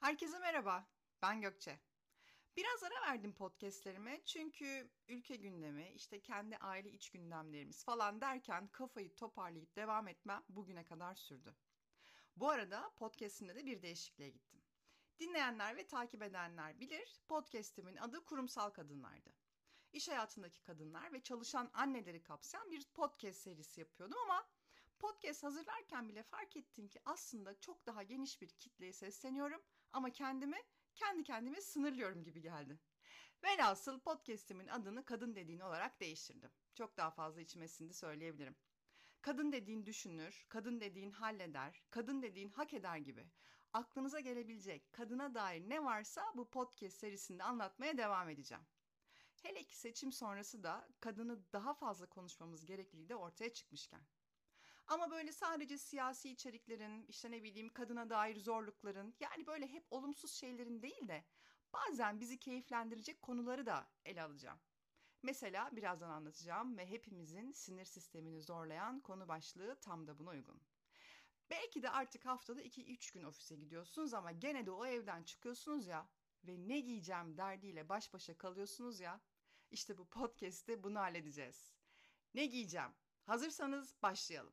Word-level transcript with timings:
Herkese 0.00 0.38
merhaba, 0.38 0.88
ben 1.22 1.40
Gökçe. 1.40 1.80
Biraz 2.56 2.82
ara 2.82 3.06
verdim 3.06 3.34
podcastlerime 3.34 4.24
çünkü 4.24 4.90
ülke 5.08 5.36
gündemi, 5.36 5.90
işte 5.94 6.20
kendi 6.20 6.56
aile 6.56 6.90
iç 6.90 7.10
gündemlerimiz 7.10 7.84
falan 7.84 8.20
derken 8.20 8.68
kafayı 8.68 9.14
toparlayıp 9.14 9.76
devam 9.76 10.08
etmem 10.08 10.42
bugüne 10.48 10.84
kadar 10.84 11.14
sürdü. 11.14 11.56
Bu 12.36 12.50
arada 12.50 12.92
podcastimde 12.96 13.54
de 13.54 13.66
bir 13.66 13.82
değişikliğe 13.82 14.30
gittim. 14.30 14.62
Dinleyenler 15.18 15.76
ve 15.76 15.86
takip 15.86 16.22
edenler 16.22 16.80
bilir, 16.80 17.20
podcastimin 17.28 17.96
adı 17.96 18.24
Kurumsal 18.24 18.70
Kadınlardı. 18.70 19.41
İş 19.92 20.08
hayatındaki 20.08 20.62
kadınlar 20.62 21.12
ve 21.12 21.22
çalışan 21.22 21.70
anneleri 21.72 22.22
kapsayan 22.22 22.70
bir 22.70 22.84
podcast 22.94 23.40
serisi 23.40 23.80
yapıyordum 23.80 24.18
ama 24.18 24.48
podcast 24.98 25.42
hazırlarken 25.42 26.08
bile 26.08 26.22
fark 26.22 26.56
ettim 26.56 26.88
ki 26.88 27.00
aslında 27.04 27.60
çok 27.60 27.86
daha 27.86 28.02
geniş 28.02 28.40
bir 28.42 28.48
kitleye 28.48 28.92
sesleniyorum 28.92 29.62
ama 29.92 30.10
kendimi 30.10 30.56
kendi 30.94 31.24
kendime 31.24 31.60
sınırlıyorum 31.60 32.24
gibi 32.24 32.42
geldi. 32.42 32.78
Velhasıl 33.44 34.00
podcastimin 34.00 34.68
adını 34.68 35.04
kadın 35.04 35.34
dediğin 35.34 35.60
olarak 35.60 36.00
değiştirdim. 36.00 36.50
Çok 36.74 36.96
daha 36.96 37.10
fazla 37.10 37.40
içime 37.40 37.68
sindi 37.68 37.94
söyleyebilirim. 37.94 38.56
Kadın 39.22 39.52
dediğin 39.52 39.86
düşünür, 39.86 40.46
kadın 40.48 40.80
dediğin 40.80 41.10
halleder, 41.10 41.82
kadın 41.90 42.22
dediğin 42.22 42.48
hak 42.50 42.74
eder 42.74 42.96
gibi 42.96 43.26
aklınıza 43.72 44.20
gelebilecek 44.20 44.92
kadına 44.92 45.34
dair 45.34 45.68
ne 45.68 45.84
varsa 45.84 46.32
bu 46.34 46.50
podcast 46.50 46.96
serisinde 46.96 47.44
anlatmaya 47.44 47.98
devam 47.98 48.28
edeceğim. 48.28 48.64
Hele 49.42 49.64
ki 49.64 49.76
seçim 49.76 50.12
sonrası 50.12 50.62
da 50.62 50.88
kadını 51.00 51.52
daha 51.52 51.74
fazla 51.74 52.06
konuşmamız 52.06 52.64
gerekliliği 52.64 53.08
de 53.08 53.16
ortaya 53.16 53.52
çıkmışken. 53.52 54.02
Ama 54.86 55.10
böyle 55.10 55.32
sadece 55.32 55.78
siyasi 55.78 56.30
içeriklerin, 56.30 57.06
işte 57.06 57.30
ne 57.30 57.42
bileyim 57.42 57.72
kadına 57.72 58.10
dair 58.10 58.36
zorlukların, 58.36 59.14
yani 59.20 59.46
böyle 59.46 59.66
hep 59.66 59.86
olumsuz 59.90 60.32
şeylerin 60.32 60.82
değil 60.82 61.08
de 61.08 61.24
bazen 61.72 62.20
bizi 62.20 62.38
keyiflendirecek 62.38 63.22
konuları 63.22 63.66
da 63.66 63.88
ele 64.04 64.22
alacağım. 64.22 64.60
Mesela 65.22 65.76
birazdan 65.76 66.10
anlatacağım 66.10 66.78
ve 66.78 66.86
hepimizin 66.86 67.52
sinir 67.52 67.84
sistemini 67.84 68.40
zorlayan 68.40 69.00
konu 69.00 69.28
başlığı 69.28 69.80
tam 69.80 70.06
da 70.06 70.18
buna 70.18 70.30
uygun. 70.30 70.62
Belki 71.50 71.82
de 71.82 71.90
artık 71.90 72.26
haftada 72.26 72.62
2-3 72.62 73.14
gün 73.14 73.22
ofise 73.22 73.56
gidiyorsunuz 73.56 74.14
ama 74.14 74.32
gene 74.32 74.66
de 74.66 74.70
o 74.70 74.86
evden 74.86 75.22
çıkıyorsunuz 75.22 75.86
ya 75.86 76.08
ve 76.44 76.68
ne 76.68 76.80
giyeceğim 76.80 77.36
derdiyle 77.36 77.88
baş 77.88 78.14
başa 78.14 78.38
kalıyorsunuz 78.38 79.00
ya. 79.00 79.20
İşte 79.72 79.98
bu 79.98 80.04
podcast'te 80.04 80.82
bunu 80.82 80.98
halledeceğiz. 80.98 81.72
Ne 82.34 82.46
giyeceğim? 82.46 82.90
Hazırsanız 83.26 83.94
başlayalım. 84.02 84.52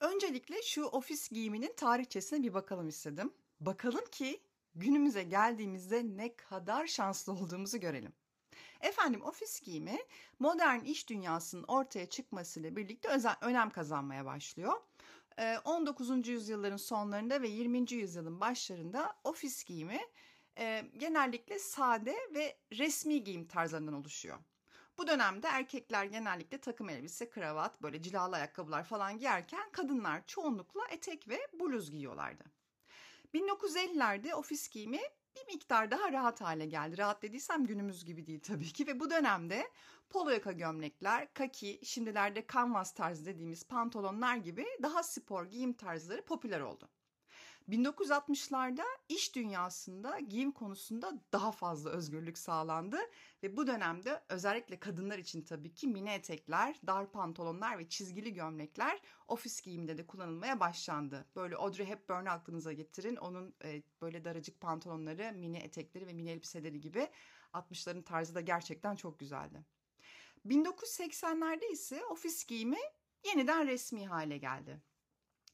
Öncelikle 0.00 0.62
şu 0.62 0.84
ofis 0.84 1.28
giyiminin 1.28 1.74
tarihçesine 1.76 2.42
bir 2.42 2.54
bakalım 2.54 2.88
istedim. 2.88 3.32
Bakalım 3.60 4.04
ki 4.12 4.42
günümüze 4.74 5.22
geldiğimizde 5.22 6.02
ne 6.04 6.36
kadar 6.36 6.86
şanslı 6.86 7.32
olduğumuzu 7.32 7.80
görelim. 7.80 8.12
Efendim 8.80 9.22
ofis 9.22 9.60
giyimi 9.60 9.98
modern 10.38 10.84
iş 10.84 11.08
dünyasının 11.08 11.64
ortaya 11.68 12.06
çıkmasıyla 12.06 12.76
birlikte 12.76 13.08
özel, 13.08 13.36
önem 13.40 13.70
kazanmaya 13.70 14.24
başlıyor. 14.24 14.82
19. 15.64 16.28
yüzyılların 16.28 16.76
sonlarında 16.76 17.42
ve 17.42 17.48
20. 17.48 17.92
yüzyılın 17.92 18.40
başlarında 18.40 19.16
ofis 19.24 19.64
giyimi 19.64 20.00
genellikle 20.96 21.58
sade 21.58 22.16
ve 22.34 22.56
resmi 22.72 23.24
giyim 23.24 23.48
tarzlarından 23.48 23.94
oluşuyor. 23.94 24.38
Bu 24.98 25.06
dönemde 25.06 25.46
erkekler 25.46 26.04
genellikle 26.04 26.58
takım 26.58 26.88
elbise, 26.88 27.30
kravat, 27.30 27.82
böyle 27.82 28.02
cilalı 28.02 28.36
ayakkabılar 28.36 28.84
falan 28.84 29.18
giyerken 29.18 29.72
kadınlar 29.72 30.26
çoğunlukla 30.26 30.80
etek 30.90 31.28
ve 31.28 31.38
bluz 31.52 31.90
giyiyorlardı. 31.90 32.44
1950'lerde 33.34 34.34
ofis 34.34 34.68
giyimi 34.68 35.00
bir 35.36 35.54
miktar 35.54 35.90
daha 35.90 36.12
rahat 36.12 36.40
hale 36.40 36.66
geldi. 36.66 36.98
Rahat 36.98 37.22
dediysem 37.22 37.66
günümüz 37.66 38.04
gibi 38.04 38.26
değil 38.26 38.40
tabii 38.40 38.72
ki 38.72 38.86
ve 38.86 39.00
bu 39.00 39.10
dönemde 39.10 39.70
polo 40.10 40.30
yaka 40.30 40.52
gömlekler, 40.52 41.34
kaki, 41.34 41.80
şimdilerde 41.82 42.46
canvas 42.54 42.94
tarzı 42.94 43.26
dediğimiz 43.26 43.64
pantolonlar 43.64 44.36
gibi 44.36 44.66
daha 44.82 45.02
spor 45.02 45.44
giyim 45.44 45.72
tarzları 45.72 46.24
popüler 46.24 46.60
oldu. 46.60 46.88
1960'larda 47.68 48.84
iş 49.08 49.34
dünyasında 49.34 50.18
giyim 50.20 50.52
konusunda 50.52 51.20
daha 51.32 51.52
fazla 51.52 51.90
özgürlük 51.90 52.38
sağlandı 52.38 52.98
ve 53.42 53.56
bu 53.56 53.66
dönemde 53.66 54.22
özellikle 54.28 54.80
kadınlar 54.80 55.18
için 55.18 55.42
tabii 55.42 55.74
ki 55.74 55.86
mini 55.86 56.10
etekler, 56.10 56.76
dar 56.86 57.12
pantolonlar 57.12 57.78
ve 57.78 57.88
çizgili 57.88 58.34
gömlekler 58.34 59.00
ofis 59.28 59.60
giyiminde 59.60 59.98
de 59.98 60.06
kullanılmaya 60.06 60.60
başlandı. 60.60 61.26
Böyle 61.36 61.56
Audrey 61.56 61.86
Hepburn'u 61.86 62.30
aklınıza 62.30 62.72
getirin. 62.72 63.16
Onun 63.16 63.54
e, 63.64 63.82
böyle 64.02 64.24
daracık 64.24 64.60
pantolonları, 64.60 65.32
mini 65.32 65.58
etekleri 65.58 66.06
ve 66.06 66.12
mini 66.12 66.30
elbiseleri 66.30 66.80
gibi 66.80 67.08
60'ların 67.52 68.02
tarzı 68.04 68.34
da 68.34 68.40
gerçekten 68.40 68.96
çok 68.96 69.18
güzeldi. 69.18 69.64
1980'lerde 70.46 71.72
ise 71.72 72.04
ofis 72.04 72.44
giyimi 72.44 72.80
yeniden 73.24 73.66
resmi 73.66 74.06
hale 74.06 74.38
geldi 74.38 74.80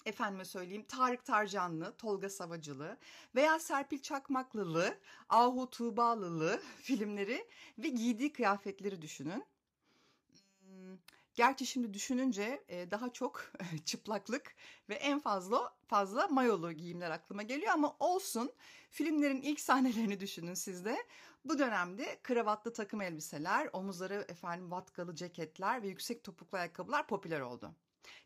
efendime 0.07 0.45
söyleyeyim 0.45 0.85
Tarık 0.89 1.25
Tarcanlı, 1.25 1.97
Tolga 1.97 2.29
Savacılı 2.29 2.97
veya 3.35 3.59
Serpil 3.59 3.99
Çakmaklılı, 3.99 4.99
Ahu 5.29 5.71
Tuğbalılı 5.71 6.63
filmleri 6.79 7.49
ve 7.79 7.89
giydiği 7.89 8.33
kıyafetleri 8.33 9.03
düşünün. 9.03 9.45
Hmm, 10.61 10.99
gerçi 11.35 11.67
şimdi 11.67 11.95
düşününce 11.95 12.65
daha 12.91 13.13
çok 13.13 13.53
çıplaklık 13.85 14.55
ve 14.89 14.95
en 14.95 15.19
fazla 15.19 15.75
fazla 15.87 16.29
mayolu 16.29 16.73
giyimler 16.73 17.11
aklıma 17.11 17.43
geliyor 17.43 17.73
ama 17.73 17.97
olsun. 17.99 18.53
Filmlerin 18.91 19.43
ilk 19.43 19.61
sahnelerini 19.61 20.21
düşünün 20.21 20.55
siz 20.55 20.85
de. 20.85 20.97
Bu 21.45 21.59
dönemde 21.59 22.21
kravatlı 22.23 22.73
takım 22.73 23.01
elbiseler, 23.01 23.69
omuzları 23.73 24.25
efendim 24.29 24.71
vatkalı 24.71 25.15
ceketler 25.15 25.83
ve 25.83 25.89
yüksek 25.89 26.25
topuklu 26.25 26.59
ayakkabılar 26.59 27.07
popüler 27.07 27.41
oldu. 27.41 27.75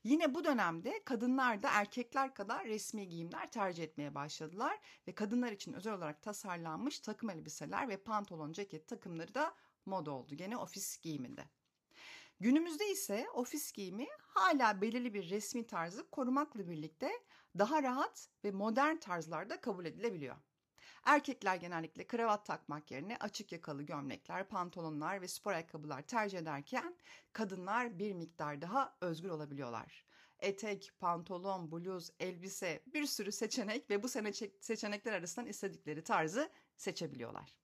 Yine 0.04 0.34
bu 0.34 0.44
dönemde 0.44 1.04
kadınlar 1.04 1.62
da 1.62 1.70
erkekler 1.72 2.34
kadar 2.34 2.64
resmi 2.64 3.08
giyimler 3.08 3.50
tercih 3.50 3.84
etmeye 3.84 4.14
başladılar 4.14 4.78
ve 5.08 5.14
kadınlar 5.14 5.52
için 5.52 5.72
özel 5.72 5.94
olarak 5.94 6.22
tasarlanmış 6.22 7.00
takım 7.00 7.30
elbiseler 7.30 7.88
ve 7.88 7.96
pantolon 7.96 8.52
ceket 8.52 8.88
takımları 8.88 9.34
da 9.34 9.54
moda 9.86 10.10
oldu 10.10 10.34
gene 10.34 10.56
ofis 10.56 11.00
giyiminde. 11.00 11.44
Günümüzde 12.40 12.90
ise 12.90 13.26
ofis 13.34 13.72
giyimi 13.72 14.06
hala 14.18 14.80
belirli 14.80 15.14
bir 15.14 15.30
resmi 15.30 15.66
tarzı 15.66 16.10
korumakla 16.10 16.68
birlikte 16.68 17.10
daha 17.58 17.82
rahat 17.82 18.28
ve 18.44 18.50
modern 18.50 18.96
tarzlarda 18.96 19.60
kabul 19.60 19.84
edilebiliyor. 19.84 20.36
Erkekler 21.06 21.56
genellikle 21.56 22.06
kravat 22.06 22.46
takmak 22.46 22.90
yerine 22.90 23.16
açık 23.16 23.52
yakalı 23.52 23.82
gömlekler, 23.82 24.48
pantolonlar 24.48 25.20
ve 25.20 25.28
spor 25.28 25.52
ayakkabılar 25.52 26.02
tercih 26.02 26.38
ederken 26.38 26.96
kadınlar 27.32 27.98
bir 27.98 28.12
miktar 28.12 28.62
daha 28.62 28.96
özgür 29.00 29.28
olabiliyorlar. 29.28 30.04
Etek, 30.38 30.92
pantolon, 31.00 31.72
bluz, 31.72 32.10
elbise 32.20 32.82
bir 32.86 33.06
sürü 33.06 33.32
seçenek 33.32 33.90
ve 33.90 34.02
bu 34.02 34.08
seçenekler 34.60 35.12
arasından 35.12 35.48
istedikleri 35.48 36.02
tarzı 36.04 36.50
seçebiliyorlar. 36.76 37.56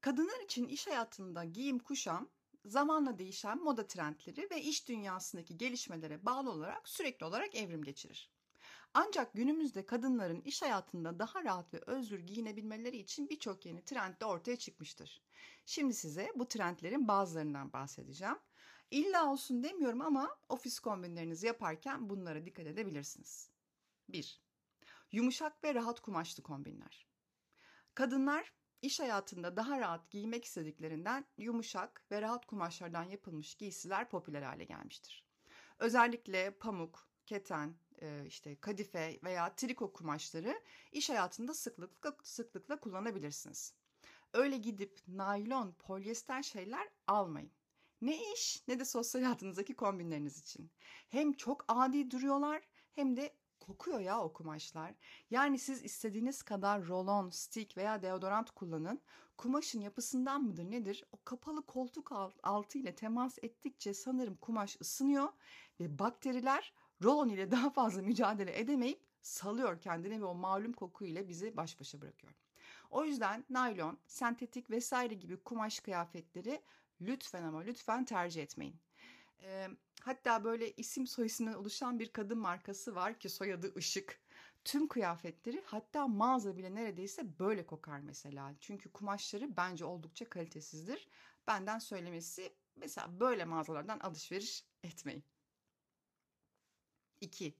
Kadınlar 0.00 0.40
için 0.44 0.68
iş 0.68 0.86
hayatında 0.86 1.44
giyim 1.44 1.78
kuşam 1.78 2.30
zamanla 2.64 3.18
değişen 3.18 3.58
moda 3.58 3.86
trendleri 3.86 4.50
ve 4.50 4.62
iş 4.62 4.88
dünyasındaki 4.88 5.56
gelişmelere 5.56 6.24
bağlı 6.26 6.50
olarak 6.50 6.88
sürekli 6.88 7.26
olarak 7.26 7.54
evrim 7.54 7.82
geçirir. 7.82 8.30
Ancak 8.94 9.34
günümüzde 9.34 9.86
kadınların 9.86 10.40
iş 10.40 10.62
hayatında 10.62 11.18
daha 11.18 11.44
rahat 11.44 11.74
ve 11.74 11.78
özgür 11.86 12.18
giyinebilmeleri 12.18 12.96
için 12.96 13.28
birçok 13.28 13.66
yeni 13.66 13.84
trend 13.84 14.20
de 14.20 14.24
ortaya 14.24 14.56
çıkmıştır. 14.56 15.22
Şimdi 15.66 15.94
size 15.94 16.32
bu 16.34 16.48
trendlerin 16.48 17.08
bazılarından 17.08 17.72
bahsedeceğim. 17.72 18.38
İlla 18.90 19.32
olsun 19.32 19.62
demiyorum 19.62 20.00
ama 20.00 20.36
ofis 20.48 20.80
kombinlerinizi 20.80 21.46
yaparken 21.46 22.10
bunlara 22.10 22.46
dikkat 22.46 22.66
edebilirsiniz. 22.66 23.50
1. 24.08 24.40
Yumuşak 25.12 25.64
ve 25.64 25.74
rahat 25.74 26.00
kumaşlı 26.00 26.42
kombinler. 26.42 27.06
Kadınlar 27.94 28.52
İş 28.82 29.00
hayatında 29.00 29.56
daha 29.56 29.80
rahat 29.80 30.10
giymek 30.10 30.44
istediklerinden 30.44 31.24
yumuşak 31.38 32.02
ve 32.10 32.22
rahat 32.22 32.46
kumaşlardan 32.46 33.04
yapılmış 33.04 33.54
giysiler 33.54 34.10
popüler 34.10 34.42
hale 34.42 34.64
gelmiştir. 34.64 35.24
Özellikle 35.78 36.50
pamuk, 36.50 37.08
keten, 37.26 37.74
e, 38.00 38.24
işte 38.26 38.60
kadife 38.60 39.20
veya 39.24 39.54
triko 39.54 39.92
kumaşları 39.92 40.62
iş 40.92 41.10
hayatında 41.10 41.54
sıklıkla, 41.54 42.16
sıklıkla 42.22 42.80
kullanabilirsiniz. 42.80 43.74
Öyle 44.32 44.56
gidip 44.56 45.00
naylon, 45.08 45.72
polyester 45.72 46.42
şeyler 46.42 46.88
almayın. 47.06 47.52
Ne 48.00 48.32
iş 48.32 48.64
ne 48.68 48.78
de 48.80 48.84
sosyal 48.84 49.22
hayatınızdaki 49.22 49.74
kombinleriniz 49.74 50.38
için. 50.38 50.70
Hem 51.08 51.32
çok 51.32 51.64
adi 51.68 52.10
duruyorlar 52.10 52.62
hem 52.92 53.16
de 53.16 53.34
kokuyor 53.66 54.00
ya 54.00 54.20
o 54.20 54.32
kumaşlar. 54.32 54.94
Yani 55.30 55.58
siz 55.58 55.84
istediğiniz 55.84 56.42
kadar 56.42 56.86
rolon, 56.86 57.30
stick 57.30 57.76
veya 57.76 58.02
deodorant 58.02 58.50
kullanın. 58.50 59.00
Kumaşın 59.38 59.80
yapısından 59.80 60.42
mıdır 60.42 60.70
nedir? 60.70 61.04
O 61.12 61.18
kapalı 61.24 61.66
koltuk 61.66 62.12
altı 62.42 62.78
ile 62.78 62.94
temas 62.94 63.38
ettikçe 63.42 63.94
sanırım 63.94 64.36
kumaş 64.36 64.76
ısınıyor 64.80 65.28
ve 65.80 65.98
bakteriler 65.98 66.72
rolon 67.02 67.28
ile 67.28 67.50
daha 67.50 67.70
fazla 67.70 68.02
mücadele 68.02 68.60
edemeyip 68.60 69.00
salıyor 69.22 69.80
kendini 69.80 70.20
ve 70.20 70.24
o 70.24 70.34
malum 70.34 70.72
koku 70.72 71.04
ile 71.04 71.28
bizi 71.28 71.56
baş 71.56 71.80
başa 71.80 72.00
bırakıyor. 72.00 72.32
O 72.90 73.04
yüzden 73.04 73.44
naylon, 73.50 73.98
sentetik 74.06 74.70
vesaire 74.70 75.14
gibi 75.14 75.36
kumaş 75.36 75.80
kıyafetleri 75.80 76.62
lütfen 77.00 77.42
ama 77.42 77.60
lütfen 77.60 78.04
tercih 78.04 78.42
etmeyin. 78.42 78.76
E, 79.42 79.68
hatta 80.06 80.44
böyle 80.44 80.72
isim 80.72 81.06
soyisimden 81.06 81.52
oluşan 81.52 81.98
bir 81.98 82.12
kadın 82.12 82.38
markası 82.38 82.94
var 82.94 83.18
ki 83.18 83.28
soyadı 83.28 83.78
Işık. 83.78 84.20
Tüm 84.64 84.88
kıyafetleri 84.88 85.62
hatta 85.66 86.08
mağaza 86.08 86.56
bile 86.56 86.74
neredeyse 86.74 87.38
böyle 87.38 87.66
kokar 87.66 88.00
mesela. 88.00 88.54
Çünkü 88.60 88.92
kumaşları 88.92 89.56
bence 89.56 89.84
oldukça 89.84 90.28
kalitesizdir. 90.28 91.08
Benden 91.46 91.78
söylemesi 91.78 92.56
mesela 92.76 93.20
böyle 93.20 93.44
mağazalardan 93.44 93.98
alışveriş 93.98 94.64
etmeyin. 94.82 95.24
2. 97.20 97.54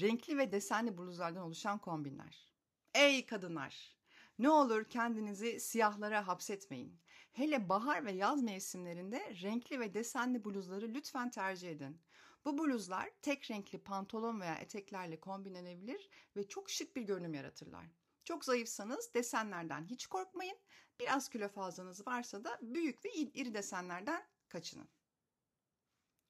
Renkli 0.00 0.38
ve 0.38 0.52
desenli 0.52 0.98
bluzlardan 0.98 1.42
oluşan 1.42 1.78
kombinler. 1.78 2.52
Ey 2.94 3.26
kadınlar! 3.26 3.96
Ne 4.38 4.50
olur 4.50 4.84
kendinizi 4.84 5.60
siyahlara 5.60 6.26
hapsetmeyin. 6.28 7.00
Hele 7.32 7.68
bahar 7.68 8.04
ve 8.04 8.12
yaz 8.12 8.42
mevsimlerinde 8.42 9.34
renkli 9.42 9.80
ve 9.80 9.94
desenli 9.94 10.44
bluzları 10.44 10.94
lütfen 10.94 11.30
tercih 11.30 11.70
edin. 11.70 12.00
Bu 12.44 12.58
bluzlar 12.58 13.10
tek 13.22 13.50
renkli 13.50 13.78
pantolon 13.78 14.40
veya 14.40 14.54
eteklerle 14.54 15.20
kombinlenebilir 15.20 16.08
ve 16.36 16.48
çok 16.48 16.70
şık 16.70 16.96
bir 16.96 17.02
görünüm 17.02 17.34
yaratırlar. 17.34 17.86
Çok 18.24 18.44
zayıfsanız 18.44 19.14
desenlerden 19.14 19.84
hiç 19.84 20.06
korkmayın. 20.06 20.58
Biraz 21.00 21.28
kilo 21.28 21.48
fazlanız 21.48 22.06
varsa 22.06 22.44
da 22.44 22.58
büyük 22.62 23.04
ve 23.04 23.12
iri 23.12 23.54
desenlerden 23.54 24.22
kaçının. 24.48 24.88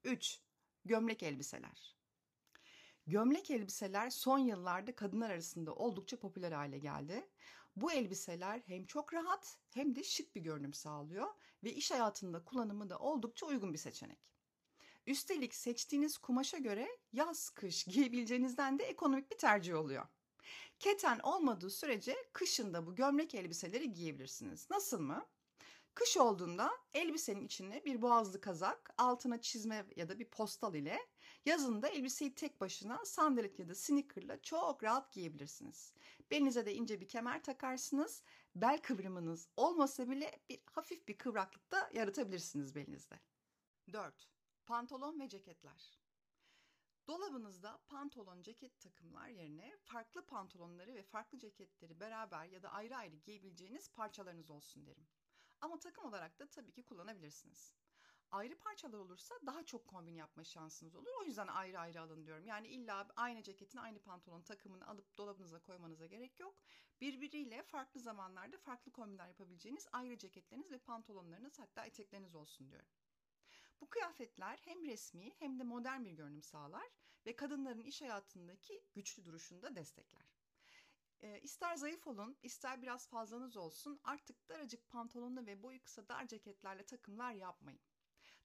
3. 0.04 0.40
Gömlek 0.84 1.22
elbiseler. 1.22 1.96
Gömlek 3.06 3.50
elbiseler 3.50 4.10
son 4.10 4.38
yıllarda 4.38 4.96
kadınlar 4.96 5.30
arasında 5.30 5.74
oldukça 5.74 6.18
popüler 6.18 6.52
hale 6.52 6.78
geldi. 6.78 7.28
Bu 7.80 7.92
elbiseler 7.92 8.60
hem 8.66 8.86
çok 8.86 9.14
rahat 9.14 9.58
hem 9.70 9.94
de 9.94 10.04
şık 10.04 10.34
bir 10.34 10.40
görünüm 10.40 10.74
sağlıyor 10.74 11.26
ve 11.64 11.72
iş 11.72 11.90
hayatında 11.90 12.44
kullanımı 12.44 12.90
da 12.90 12.98
oldukça 12.98 13.46
uygun 13.46 13.72
bir 13.72 13.78
seçenek. 13.78 14.18
Üstelik 15.06 15.54
seçtiğiniz 15.54 16.18
kumaşa 16.18 16.58
göre 16.58 16.88
yaz 17.12 17.50
kış 17.50 17.84
giyebileceğinizden 17.84 18.78
de 18.78 18.84
ekonomik 18.84 19.30
bir 19.30 19.38
tercih 19.38 19.74
oluyor. 19.74 20.06
Keten 20.78 21.18
olmadığı 21.18 21.70
sürece 21.70 22.16
kışın 22.32 22.74
da 22.74 22.86
bu 22.86 22.94
gömlek 22.94 23.34
elbiseleri 23.34 23.92
giyebilirsiniz. 23.92 24.70
Nasıl 24.70 25.00
mı? 25.00 25.26
Kış 25.94 26.16
olduğunda 26.16 26.70
elbisenin 26.94 27.44
içine 27.44 27.84
bir 27.84 28.02
boğazlı 28.02 28.40
kazak, 28.40 28.94
altına 28.98 29.40
çizme 29.40 29.86
ya 29.96 30.08
da 30.08 30.18
bir 30.18 30.24
postal 30.24 30.74
ile 30.74 30.98
yazında 31.46 31.88
elbiseyi 31.88 32.34
tek 32.34 32.60
başına 32.60 33.04
sandalet 33.04 33.58
ya 33.58 33.68
da 33.68 33.74
sneakerla 33.74 34.42
çok 34.42 34.84
rahat 34.84 35.12
giyebilirsiniz. 35.12 35.94
Belinize 36.30 36.66
de 36.66 36.74
ince 36.74 37.00
bir 37.00 37.08
kemer 37.08 37.42
takarsınız. 37.42 38.22
Bel 38.54 38.82
kıvrımınız 38.82 39.48
olmasa 39.56 40.10
bile 40.10 40.40
bir 40.48 40.60
hafif 40.66 41.08
bir 41.08 41.18
kıvraklık 41.18 41.70
da 41.70 41.90
yaratabilirsiniz 41.94 42.74
belinizde. 42.74 43.20
4. 43.92 44.28
Pantolon 44.66 45.20
ve 45.20 45.28
ceketler. 45.28 46.00
Dolabınızda 47.06 47.78
pantolon 47.88 48.42
ceket 48.42 48.80
takımlar 48.80 49.28
yerine 49.28 49.76
farklı 49.82 50.26
pantolonları 50.26 50.94
ve 50.94 51.02
farklı 51.02 51.38
ceketleri 51.38 52.00
beraber 52.00 52.44
ya 52.44 52.62
da 52.62 52.72
ayrı 52.72 52.96
ayrı 52.96 53.16
giyebileceğiniz 53.16 53.88
parçalarınız 53.92 54.50
olsun 54.50 54.86
derim. 54.86 55.06
Ama 55.60 55.78
takım 55.78 56.04
olarak 56.04 56.38
da 56.38 56.46
tabii 56.46 56.72
ki 56.72 56.84
kullanabilirsiniz. 56.84 57.72
Ayrı 58.30 58.58
parçalar 58.58 58.98
olursa 58.98 59.34
daha 59.46 59.64
çok 59.64 59.86
kombin 59.86 60.14
yapma 60.14 60.44
şansınız 60.44 60.96
olur. 60.96 61.10
O 61.20 61.24
yüzden 61.24 61.46
ayrı 61.46 61.78
ayrı 61.78 62.00
alın 62.00 62.26
diyorum. 62.26 62.46
Yani 62.46 62.68
illa 62.68 63.08
aynı 63.16 63.42
ceketin 63.42 63.78
aynı 63.78 63.98
pantolon 63.98 64.42
takımını 64.42 64.86
alıp 64.86 65.16
dolabınıza 65.18 65.58
koymanıza 65.58 66.06
gerek 66.06 66.40
yok. 66.40 66.54
Birbiriyle 67.00 67.62
farklı 67.62 68.00
zamanlarda 68.00 68.58
farklı 68.58 68.92
kombinler 68.92 69.28
yapabileceğiniz 69.28 69.88
ayrı 69.92 70.18
ceketleriniz 70.18 70.70
ve 70.70 70.78
pantolonlarınız 70.78 71.58
hatta 71.58 71.84
etekleriniz 71.84 72.34
olsun 72.34 72.70
diyorum. 72.70 72.88
Bu 73.80 73.88
kıyafetler 73.88 74.58
hem 74.64 74.84
resmi 74.84 75.32
hem 75.38 75.58
de 75.58 75.62
modern 75.62 76.04
bir 76.04 76.12
görünüm 76.12 76.42
sağlar 76.42 76.88
ve 77.26 77.36
kadınların 77.36 77.82
iş 77.82 78.02
hayatındaki 78.02 78.84
güçlü 78.94 79.24
duruşunu 79.24 79.62
da 79.62 79.74
destekler. 79.74 80.26
E, 81.20 81.40
ister 81.40 81.76
zayıf 81.76 82.06
olun, 82.06 82.36
ister 82.42 82.82
biraz 82.82 83.08
fazlanız 83.08 83.56
olsun 83.56 84.00
artık 84.04 84.48
daracık 84.48 84.88
pantolonlu 84.88 85.46
ve 85.46 85.62
boyu 85.62 85.82
kısa 85.82 86.08
dar 86.08 86.26
ceketlerle 86.26 86.82
takımlar 86.86 87.32
yapmayın. 87.32 87.80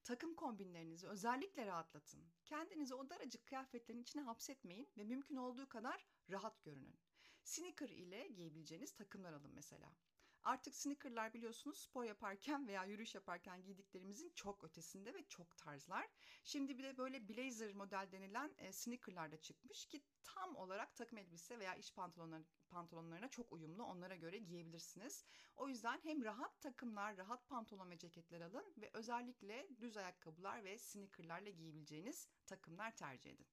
Takım 0.05 0.35
kombinlerinizi 0.35 1.07
özellikle 1.07 1.65
rahatlatın. 1.65 2.23
Kendinizi 2.45 2.95
o 2.95 3.09
daracık 3.09 3.45
kıyafetlerin 3.45 4.01
içine 4.01 4.21
hapsetmeyin 4.21 4.89
ve 4.97 5.03
mümkün 5.03 5.35
olduğu 5.35 5.69
kadar 5.69 6.05
rahat 6.29 6.63
görünün. 6.63 6.99
Sneaker 7.43 7.89
ile 7.89 8.27
giyebileceğiniz 8.27 8.91
takımlar 8.91 9.33
alın 9.33 9.51
mesela. 9.53 9.95
Artık 10.43 10.75
sneakerlar 10.75 11.33
biliyorsunuz 11.33 11.77
spor 11.77 12.03
yaparken 12.03 12.67
veya 12.67 12.85
yürüyüş 12.85 13.15
yaparken 13.15 13.63
giydiklerimizin 13.63 14.31
çok 14.35 14.63
ötesinde 14.63 15.13
ve 15.13 15.27
çok 15.27 15.57
tarzlar. 15.57 16.07
Şimdi 16.43 16.77
bir 16.77 16.83
de 16.83 16.97
böyle 16.97 17.29
blazer 17.29 17.73
model 17.73 18.09
denilen 18.11 18.55
e, 18.57 18.71
sneakerlar 18.71 19.31
da 19.31 19.37
çıkmış 19.37 19.85
ki 19.85 20.03
tam 20.23 20.55
olarak 20.55 20.95
takım 20.95 21.17
elbise 21.17 21.59
veya 21.59 21.75
iş 21.75 21.93
pantolonları, 21.93 22.45
pantolonlarına 22.75 23.27
çok 23.27 23.51
uyumlu 23.51 23.83
onlara 23.83 24.15
göre 24.15 24.37
giyebilirsiniz. 24.37 25.25
O 25.55 25.67
yüzden 25.67 25.99
hem 26.03 26.23
rahat 26.23 26.61
takımlar, 26.61 27.17
rahat 27.17 27.49
pantolon 27.49 27.89
ve 27.89 27.97
ceketler 27.97 28.41
alın 28.41 28.73
ve 28.77 28.89
özellikle 28.93 29.67
düz 29.79 29.97
ayakkabılar 29.97 30.63
ve 30.63 30.77
sneakerlarla 30.77 31.49
giyebileceğiniz 31.49 32.27
takımlar 32.45 32.95
tercih 32.95 33.31
edin. 33.31 33.47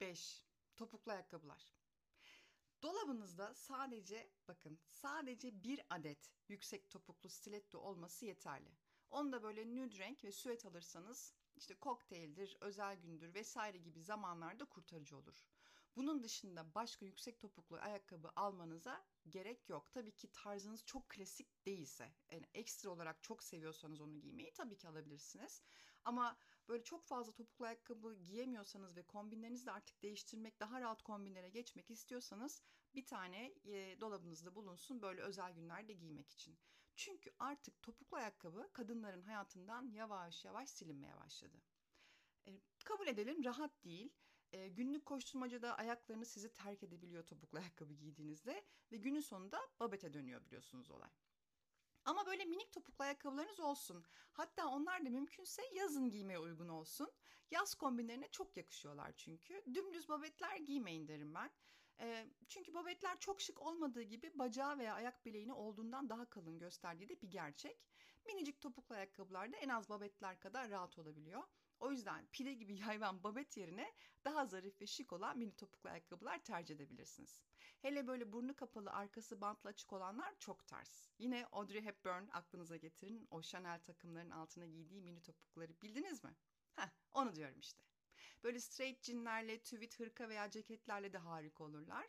5. 0.00 0.44
Topuklu 0.76 1.12
ayakkabılar. 1.12 1.74
Dolabınızda 2.82 3.54
sadece 3.54 4.30
bakın 4.48 4.78
sadece 4.86 5.64
bir 5.64 5.80
adet 5.90 6.30
yüksek 6.48 6.90
topuklu 6.90 7.28
stiletto 7.28 7.78
olması 7.78 8.26
yeterli. 8.26 8.70
Onu 9.10 9.32
da 9.32 9.42
böyle 9.42 9.76
nude 9.76 9.98
renk 9.98 10.24
ve 10.24 10.32
süet 10.32 10.66
alırsanız 10.66 11.34
işte 11.56 11.74
kokteyldir, 11.74 12.56
özel 12.60 12.96
gündür 12.96 13.34
vesaire 13.34 13.78
gibi 13.78 14.02
zamanlarda 14.02 14.64
kurtarıcı 14.64 15.16
olur. 15.16 15.44
Bunun 15.96 16.22
dışında 16.22 16.74
başka 16.74 17.06
yüksek 17.06 17.40
topuklu 17.40 17.76
ayakkabı 17.76 18.30
almanıza 18.36 19.04
gerek 19.28 19.68
yok. 19.68 19.92
Tabii 19.92 20.16
ki 20.16 20.32
tarzınız 20.32 20.84
çok 20.84 21.08
klasik 21.08 21.66
değilse, 21.66 22.12
yani 22.30 22.46
ekstra 22.54 22.90
olarak 22.90 23.22
çok 23.22 23.42
seviyorsanız 23.42 24.00
onu 24.00 24.20
giymeyi 24.20 24.52
tabii 24.52 24.78
ki 24.78 24.88
alabilirsiniz. 24.88 25.62
Ama 26.04 26.38
böyle 26.68 26.84
çok 26.84 27.06
fazla 27.06 27.32
topuklu 27.32 27.64
ayakkabı 27.64 28.14
giyemiyorsanız 28.14 28.96
ve 28.96 29.02
kombinlerinizi 29.02 29.66
de 29.66 29.72
artık 29.72 30.02
değiştirmek, 30.02 30.60
daha 30.60 30.80
rahat 30.80 31.02
kombinlere 31.02 31.48
geçmek 31.48 31.90
istiyorsanız 31.90 32.62
bir 32.94 33.06
tane 33.06 33.54
e, 33.64 34.00
dolabınızda 34.00 34.54
bulunsun 34.54 35.02
böyle 35.02 35.22
özel 35.22 35.52
günlerde 35.52 35.92
giymek 35.92 36.30
için. 36.30 36.58
Çünkü 36.96 37.30
artık 37.38 37.82
topuklu 37.82 38.16
ayakkabı 38.16 38.70
kadınların 38.72 39.22
hayatından 39.22 39.90
yavaş 39.92 40.44
yavaş 40.44 40.70
silinmeye 40.70 41.16
başladı. 41.16 41.62
E, 42.46 42.60
kabul 42.84 43.06
edelim 43.06 43.44
rahat 43.44 43.84
değil. 43.84 44.12
E, 44.54 44.68
günlük 44.68 45.06
koşturmacada 45.06 45.78
ayaklarını 45.78 46.26
sizi 46.26 46.52
terk 46.52 46.82
edebiliyor 46.82 47.26
topuklu 47.26 47.58
ayakkabı 47.58 47.92
giydiğinizde 47.92 48.64
ve 48.92 48.96
günün 48.96 49.20
sonunda 49.20 49.60
babete 49.80 50.12
dönüyor 50.12 50.44
biliyorsunuz 50.44 50.90
olay. 50.90 51.10
Ama 52.04 52.26
böyle 52.26 52.44
minik 52.44 52.72
topuklu 52.72 53.04
ayakkabılarınız 53.04 53.60
olsun. 53.60 54.04
Hatta 54.32 54.68
onlar 54.68 55.04
da 55.04 55.10
mümkünse 55.10 55.62
yazın 55.74 56.10
giymeye 56.10 56.38
uygun 56.38 56.68
olsun. 56.68 57.12
Yaz 57.50 57.74
kombinlerine 57.74 58.28
çok 58.28 58.56
yakışıyorlar 58.56 59.12
çünkü. 59.16 59.62
Dümdüz 59.74 60.08
babetler 60.08 60.56
giymeyin 60.56 61.08
derim 61.08 61.34
ben. 61.34 61.50
E, 62.00 62.26
çünkü 62.48 62.74
babetler 62.74 63.20
çok 63.20 63.40
şık 63.40 63.60
olmadığı 63.60 64.02
gibi 64.02 64.30
bacağı 64.34 64.78
veya 64.78 64.94
ayak 64.94 65.26
bileğini 65.26 65.52
olduğundan 65.52 66.08
daha 66.08 66.30
kalın 66.30 66.58
gösterdiği 66.58 67.08
de 67.08 67.22
bir 67.22 67.30
gerçek. 67.30 67.84
Minicik 68.26 68.60
topuklu 68.60 68.94
ayakkabılar 68.94 69.52
da 69.52 69.56
en 69.56 69.68
az 69.68 69.88
babetler 69.88 70.40
kadar 70.40 70.70
rahat 70.70 70.98
olabiliyor. 70.98 71.42
O 71.84 71.90
yüzden 71.90 72.26
pide 72.32 72.54
gibi 72.54 72.76
yayvan 72.88 73.24
babet 73.24 73.56
yerine 73.56 73.92
daha 74.24 74.46
zarif 74.46 74.80
ve 74.80 74.86
şık 74.86 75.12
olan 75.12 75.38
mini 75.38 75.56
topuklu 75.56 75.90
ayakkabılar 75.90 76.44
tercih 76.44 76.74
edebilirsiniz. 76.74 77.42
Hele 77.82 78.06
böyle 78.06 78.32
burnu 78.32 78.56
kapalı 78.56 78.90
arkası 78.90 79.40
bantla 79.40 79.70
açık 79.70 79.92
olanlar 79.92 80.34
çok 80.38 80.66
tarz. 80.66 81.10
Yine 81.18 81.46
Audrey 81.52 81.82
Hepburn 81.82 82.28
aklınıza 82.32 82.76
getirin 82.76 83.28
o 83.30 83.42
Chanel 83.42 83.80
takımların 83.80 84.30
altına 84.30 84.66
giydiği 84.66 85.02
mini 85.02 85.22
topukları 85.22 85.80
bildiniz 85.82 86.24
mi? 86.24 86.36
Heh 86.74 86.88
onu 87.14 87.34
diyorum 87.34 87.58
işte. 87.60 87.80
Böyle 88.44 88.60
straight 88.60 89.04
jeanlerle, 89.04 89.58
tweed 89.58 89.92
hırka 89.92 90.28
veya 90.28 90.50
ceketlerle 90.50 91.12
de 91.12 91.18
harika 91.18 91.64
olurlar. 91.64 92.08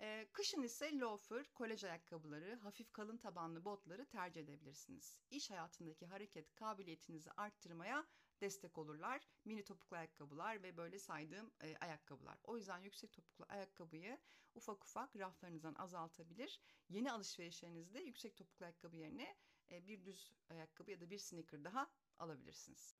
Ee, 0.00 0.28
kışın 0.32 0.62
ise 0.62 0.98
loafer, 0.98 1.52
kolej 1.54 1.84
ayakkabıları, 1.84 2.54
hafif 2.54 2.92
kalın 2.92 3.16
tabanlı 3.16 3.64
botları 3.64 4.06
tercih 4.06 4.40
edebilirsiniz. 4.40 5.20
İş 5.30 5.50
hayatındaki 5.50 6.06
hareket 6.06 6.54
kabiliyetinizi 6.54 7.30
arttırmaya 7.32 8.06
destek 8.40 8.78
olurlar. 8.78 9.20
Mini 9.44 9.64
topuklu 9.64 9.96
ayakkabılar 9.96 10.62
ve 10.62 10.76
böyle 10.76 10.98
saydığım 10.98 11.50
e, 11.62 11.76
ayakkabılar. 11.76 12.38
O 12.44 12.56
yüzden 12.56 12.78
yüksek 12.78 13.12
topuklu 13.12 13.44
ayakkabıyı 13.48 14.18
ufak 14.54 14.84
ufak 14.84 15.16
raflarınızdan 15.16 15.74
azaltabilir. 15.74 16.60
Yeni 16.88 17.12
alışverişlerinizde 17.12 18.00
yüksek 18.00 18.36
topuklu 18.36 18.64
ayakkabı 18.64 18.96
yerine 18.96 19.36
e, 19.70 19.86
bir 19.86 20.04
düz 20.04 20.32
ayakkabı 20.48 20.90
ya 20.90 21.00
da 21.00 21.10
bir 21.10 21.18
sneaker 21.18 21.64
daha 21.64 21.90
alabilirsiniz. 22.18 22.96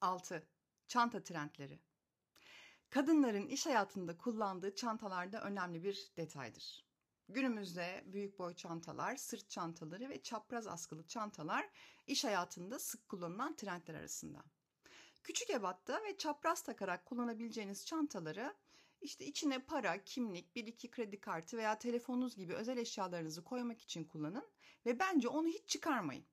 6. 0.00 0.48
Çanta 0.86 1.22
trendleri. 1.22 1.80
Kadınların 2.90 3.46
iş 3.46 3.66
hayatında 3.66 4.16
kullandığı 4.18 4.74
çantalarda 4.74 5.42
önemli 5.42 5.84
bir 5.84 6.12
detaydır. 6.16 6.84
Günümüzde 7.28 8.04
büyük 8.06 8.38
boy 8.38 8.54
çantalar, 8.54 9.16
sırt 9.16 9.50
çantaları 9.50 10.08
ve 10.08 10.22
çapraz 10.22 10.66
askılı 10.66 11.06
çantalar 11.06 11.70
iş 12.06 12.24
hayatında 12.24 12.78
sık 12.78 13.08
kullanılan 13.08 13.56
trendler 13.56 13.94
arasında. 13.94 14.44
Küçük 15.24 15.50
ebatta 15.50 16.02
ve 16.04 16.16
çapraz 16.16 16.62
takarak 16.62 17.06
kullanabileceğiniz 17.06 17.86
çantaları 17.86 18.54
işte 19.00 19.24
içine 19.24 19.58
para, 19.58 20.04
kimlik, 20.04 20.56
bir 20.56 20.66
iki 20.66 20.90
kredi 20.90 21.20
kartı 21.20 21.56
veya 21.56 21.78
telefonunuz 21.78 22.36
gibi 22.36 22.54
özel 22.54 22.78
eşyalarınızı 22.78 23.44
koymak 23.44 23.80
için 23.80 24.04
kullanın 24.04 24.48
ve 24.86 24.98
bence 24.98 25.28
onu 25.28 25.48
hiç 25.48 25.68
çıkarmayın. 25.68 26.24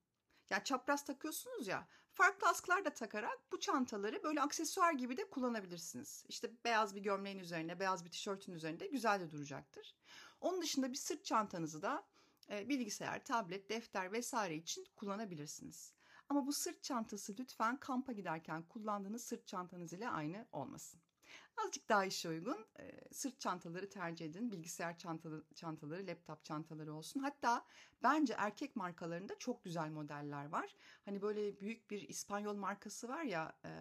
Yani 0.50 0.64
çapraz 0.64 1.04
takıyorsunuz 1.04 1.66
ya 1.68 1.88
farklı 2.12 2.48
askılar 2.48 2.84
da 2.84 2.90
takarak 2.90 3.52
bu 3.52 3.60
çantaları 3.60 4.22
böyle 4.22 4.40
aksesuar 4.40 4.92
gibi 4.92 5.16
de 5.16 5.30
kullanabilirsiniz. 5.30 6.24
İşte 6.28 6.50
beyaz 6.64 6.94
bir 6.94 7.00
gömleğin 7.00 7.38
üzerine, 7.38 7.80
beyaz 7.80 8.04
bir 8.04 8.10
tişörtün 8.10 8.52
üzerinde 8.52 8.86
güzel 8.86 9.20
de 9.20 9.30
duracaktır. 9.30 9.96
Onun 10.40 10.62
dışında 10.62 10.90
bir 10.90 10.98
sırt 10.98 11.24
çantanızı 11.24 11.82
da 11.82 12.04
e, 12.50 12.68
bilgisayar, 12.68 13.24
tablet, 13.24 13.70
defter 13.70 14.12
vesaire 14.12 14.54
için 14.54 14.86
kullanabilirsiniz. 14.96 15.92
Ama 16.32 16.46
bu 16.46 16.52
sırt 16.52 16.82
çantası 16.82 17.34
lütfen 17.38 17.76
kampa 17.76 18.12
giderken 18.12 18.62
kullandığınız 18.62 19.24
sırt 19.24 19.46
çantanız 19.46 19.92
ile 19.92 20.08
aynı 20.08 20.46
olmasın. 20.52 21.00
Azıcık 21.56 21.88
daha 21.88 22.04
işe 22.04 22.28
uygun 22.28 22.66
e, 22.78 23.14
sırt 23.14 23.40
çantaları 23.40 23.88
tercih 23.90 24.26
edin. 24.26 24.52
Bilgisayar 24.52 24.98
çantaları, 24.98 25.44
çantaları, 25.54 26.06
laptop 26.06 26.44
çantaları 26.44 26.94
olsun. 26.94 27.20
Hatta 27.20 27.64
bence 28.02 28.34
erkek 28.38 28.76
markalarında 28.76 29.38
çok 29.38 29.64
güzel 29.64 29.90
modeller 29.90 30.48
var. 30.48 30.76
Hani 31.04 31.22
böyle 31.22 31.60
büyük 31.60 31.90
bir 31.90 32.08
İspanyol 32.08 32.56
markası 32.56 33.08
var 33.08 33.22
ya, 33.22 33.56
e, 33.64 33.72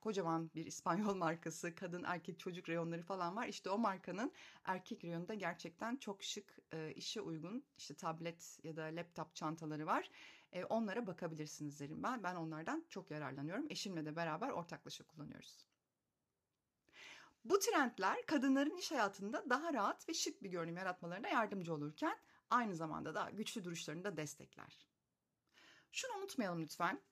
kocaman 0.00 0.50
bir 0.54 0.66
İspanyol 0.66 1.14
markası, 1.26 1.74
kadın, 1.74 2.04
erkek, 2.06 2.38
çocuk 2.38 2.68
reyonları 2.68 3.02
falan 3.02 3.36
var. 3.36 3.46
İşte 3.46 3.70
o 3.70 3.78
markanın 3.78 4.32
erkek 4.64 5.04
reyonunda 5.04 5.34
gerçekten 5.34 5.96
çok 5.96 6.22
şık, 6.22 6.58
e, 6.72 6.92
işe 6.94 7.20
uygun 7.20 7.64
işte 7.76 7.94
tablet 7.94 8.58
ya 8.62 8.76
da 8.76 8.82
laptop 8.82 9.34
çantaları 9.34 9.86
var. 9.86 10.10
E, 10.52 10.64
onlara 10.64 11.06
bakabilirsiniz 11.06 11.80
derim 11.80 12.02
ben. 12.02 12.22
Ben 12.22 12.34
onlardan 12.34 12.86
çok 12.88 13.10
yararlanıyorum. 13.10 13.66
Eşimle 13.70 14.06
de 14.06 14.16
beraber 14.16 14.50
ortaklaşa 14.50 15.04
kullanıyoruz. 15.04 15.66
Bu 17.44 17.58
trendler 17.58 18.26
kadınların 18.26 18.76
iş 18.76 18.90
hayatında 18.90 19.50
daha 19.50 19.72
rahat 19.72 20.08
ve 20.08 20.14
şık 20.14 20.42
bir 20.42 20.50
görünüm 20.50 20.76
yaratmalarına 20.76 21.28
yardımcı 21.28 21.74
olurken 21.74 22.18
aynı 22.50 22.76
zamanda 22.76 23.14
da 23.14 23.30
güçlü 23.30 23.64
duruşlarını 23.64 24.04
da 24.04 24.16
destekler. 24.16 24.88
Şunu 25.92 26.16
unutmayalım 26.18 26.62
lütfen. 26.62 27.02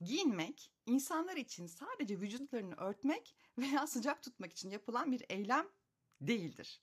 Giyinmek 0.00 0.72
insanlar 0.86 1.36
için 1.36 1.66
sadece 1.66 2.20
vücutlarını 2.20 2.74
örtmek 2.74 3.36
veya 3.58 3.86
sıcak 3.86 4.22
tutmak 4.22 4.52
için 4.52 4.70
yapılan 4.70 5.12
bir 5.12 5.24
eylem 5.28 5.68
değildir. 6.20 6.82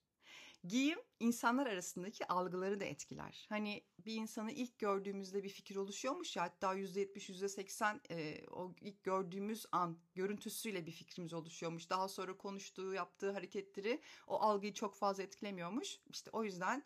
Giyim 0.64 1.00
insanlar 1.20 1.68
arasındaki 1.68 2.28
algıları 2.28 2.80
da 2.80 2.86
etkiler. 2.86 3.46
Hani 3.50 3.84
bir 4.00 4.16
insanı 4.16 4.52
ilk 4.52 4.80
gördüğümüzde 4.80 5.44
bir 5.44 5.50
fikir 5.50 5.76
oluşuyormuş 5.76 6.36
ya 6.36 6.44
hatta 6.44 6.76
%70 6.76 7.32
%80 7.32 8.00
e, 8.10 8.48
o 8.48 8.76
ilk 8.82 9.04
gördüğümüz 9.04 9.66
an 9.72 9.98
görüntüsüyle 10.16 10.86
bir 10.86 10.92
fikrimiz 10.92 11.34
oluşuyormuş. 11.34 11.90
Daha 11.90 12.08
sonra 12.08 12.38
konuştuğu 12.38 12.94
yaptığı 12.94 13.32
hareketleri 13.32 14.02
o 14.28 14.40
algıyı 14.40 14.74
çok 14.74 14.96
fazla 14.96 15.24
etkilemiyormuş. 15.24 16.00
İşte 16.10 16.30
o 16.34 16.44
yüzden 16.44 16.84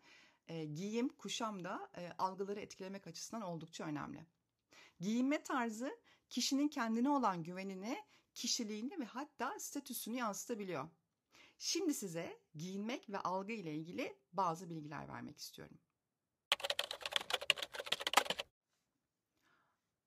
e, 0.47 0.65
giyim 0.65 1.09
kuşam 1.09 1.63
da 1.63 1.89
e, 1.97 2.11
algıları 2.17 2.59
etkilemek 2.59 3.07
açısından 3.07 3.41
oldukça 3.41 3.83
önemli. 3.83 4.25
Giyinme 4.99 5.43
tarzı 5.43 5.99
kişinin 6.29 6.67
kendine 6.67 7.09
olan 7.09 7.43
güvenini, 7.43 7.97
kişiliğini 8.33 8.99
ve 8.99 9.05
hatta 9.05 9.59
statüsünü 9.59 10.15
yansıtabiliyor. 10.15 10.89
Şimdi 11.63 11.93
size 11.93 12.39
giyinmek 12.55 13.09
ve 13.09 13.19
algı 13.19 13.53
ile 13.53 13.75
ilgili 13.75 14.17
bazı 14.33 14.69
bilgiler 14.69 15.07
vermek 15.07 15.39
istiyorum. 15.39 15.77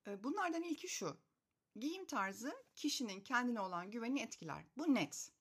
Ee, 0.07 0.25
bunlardan 0.25 0.63
ilki 0.63 0.89
şu. 0.89 1.17
Giyim 1.77 2.07
tarzı 2.07 2.53
kişinin 2.75 3.21
kendine 3.21 3.61
olan 3.61 3.91
güvenini 3.91 4.21
etkiler. 4.21 4.65
Bu 4.77 4.95
net. 4.95 5.33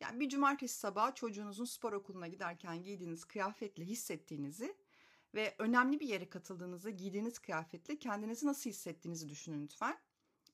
Yani 0.00 0.20
bir 0.20 0.28
cumartesi 0.28 0.78
sabahı 0.78 1.14
çocuğunuzun 1.14 1.64
spor 1.64 1.92
okuluna 1.92 2.28
giderken 2.28 2.82
giydiğiniz 2.82 3.24
kıyafetle 3.24 3.84
hissettiğinizi 3.84 4.76
ve 5.34 5.54
önemli 5.58 6.00
bir 6.00 6.08
yere 6.08 6.28
katıldığınızda 6.28 6.90
giydiğiniz 6.90 7.38
kıyafetle 7.38 7.98
kendinizi 7.98 8.46
nasıl 8.46 8.70
hissettiğinizi 8.70 9.28
düşünün 9.28 9.62
lütfen. 9.62 10.00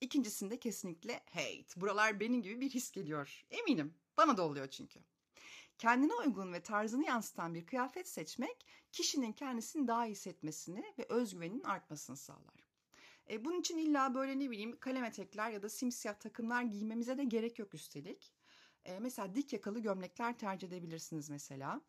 İkincisinde 0.01 0.61
kesinlikle 0.61 1.23
hey 1.27 1.67
buralar 1.77 2.21
benim 2.21 2.43
gibi 2.43 2.61
bir 2.61 2.71
his 2.71 2.91
geliyor. 2.91 3.47
Eminim 3.51 3.95
bana 4.17 4.37
da 4.37 4.43
oluyor 4.43 4.69
çünkü. 4.69 5.01
Kendine 5.79 6.15
uygun 6.15 6.53
ve 6.53 6.63
tarzını 6.63 7.05
yansıtan 7.05 7.55
bir 7.55 7.67
kıyafet 7.67 8.09
seçmek 8.09 8.67
kişinin 8.93 9.33
kendisini 9.33 9.89
daha 9.89 10.07
iyi 10.07 10.11
hissetmesini 10.11 10.85
ve 10.99 11.07
özgüveninin 11.09 11.63
artmasını 11.63 12.17
sağlar. 12.17 12.67
E, 13.31 13.45
bunun 13.45 13.61
için 13.61 13.79
illa 13.79 14.15
böyle 14.15 14.39
ne 14.39 14.51
bileyim 14.51 14.79
kalem 14.81 15.05
etekler 15.05 15.51
ya 15.51 15.63
da 15.63 15.69
simsiyah 15.69 16.15
takımlar 16.15 16.63
giymemize 16.63 17.19
de 17.19 17.25
gerek 17.25 17.59
yok 17.59 17.75
üstelik. 17.75 18.33
E, 18.85 18.99
mesela 18.99 19.35
dik 19.35 19.53
yakalı 19.53 19.81
gömlekler 19.81 20.39
tercih 20.39 20.69
edebilirsiniz 20.69 21.31
mesela 21.31 21.81